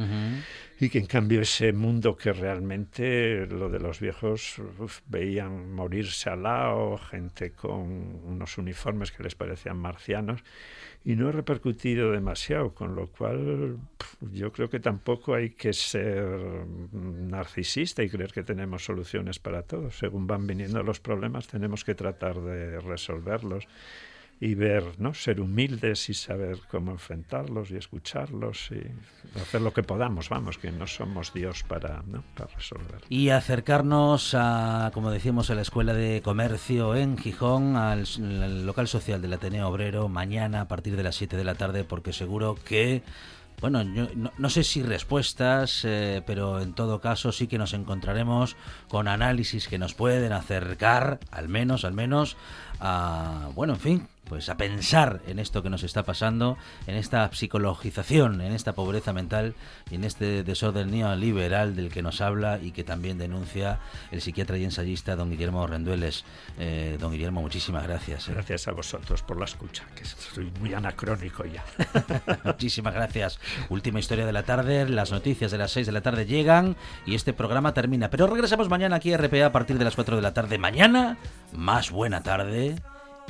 [0.82, 4.56] y que en cambio ese mundo que realmente lo de los viejos
[5.06, 10.44] veían morirse al lado, gente con unos uniformes que les parecían marcianos
[11.05, 13.78] y no ha repercutido demasiado, con lo cual
[14.32, 16.24] yo creo que tampoco hay que ser
[16.92, 19.90] narcisista y creer que tenemos soluciones para todo.
[19.90, 23.66] Según van viniendo los problemas tenemos que tratar de resolverlos
[24.41, 25.14] y ver, ¿no?
[25.14, 30.72] Ser humildes y saber cómo enfrentarlos y escucharlos y hacer lo que podamos, vamos, que
[30.72, 32.24] no somos Dios para, ¿no?
[32.35, 33.03] para resolver.
[33.09, 39.22] Y acercarnos a, como decíamos, a la Escuela de Comercio en Gijón, al, local social
[39.22, 43.03] del Ateneo Obrero, mañana a partir de las 7 de la tarde, porque seguro que
[43.61, 48.57] bueno, no, sé si respuestas, eh, pero en todo caso sí que nos encontraremos
[48.89, 52.37] con análisis que nos pueden acercar, al menos, al menos,
[52.80, 56.57] a, bueno, en fin, pues a pensar en esto que nos está pasando,
[56.87, 59.55] en esta psicologización, en esta pobreza mental
[59.91, 63.78] y en este desorden neoliberal del que nos habla y que también denuncia
[64.11, 66.24] el psiquiatra y ensayista don Guillermo Rendueles.
[66.59, 68.26] Eh, don Guillermo, muchísimas gracias.
[68.26, 68.33] ¿eh?
[68.33, 71.62] Gracias a vosotros por la escucha, que soy muy anacrónico ya.
[72.45, 73.39] muchísimas gracias.
[73.68, 76.74] Última historia de la tarde, las noticias de las 6 de la tarde llegan
[77.05, 78.09] y este programa termina.
[78.09, 80.57] Pero regresamos mañana aquí a RPA a partir de las 4 de la tarde.
[80.57, 81.18] Mañana,
[81.53, 82.76] más buena tarde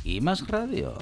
[0.05, 0.95] y más radio.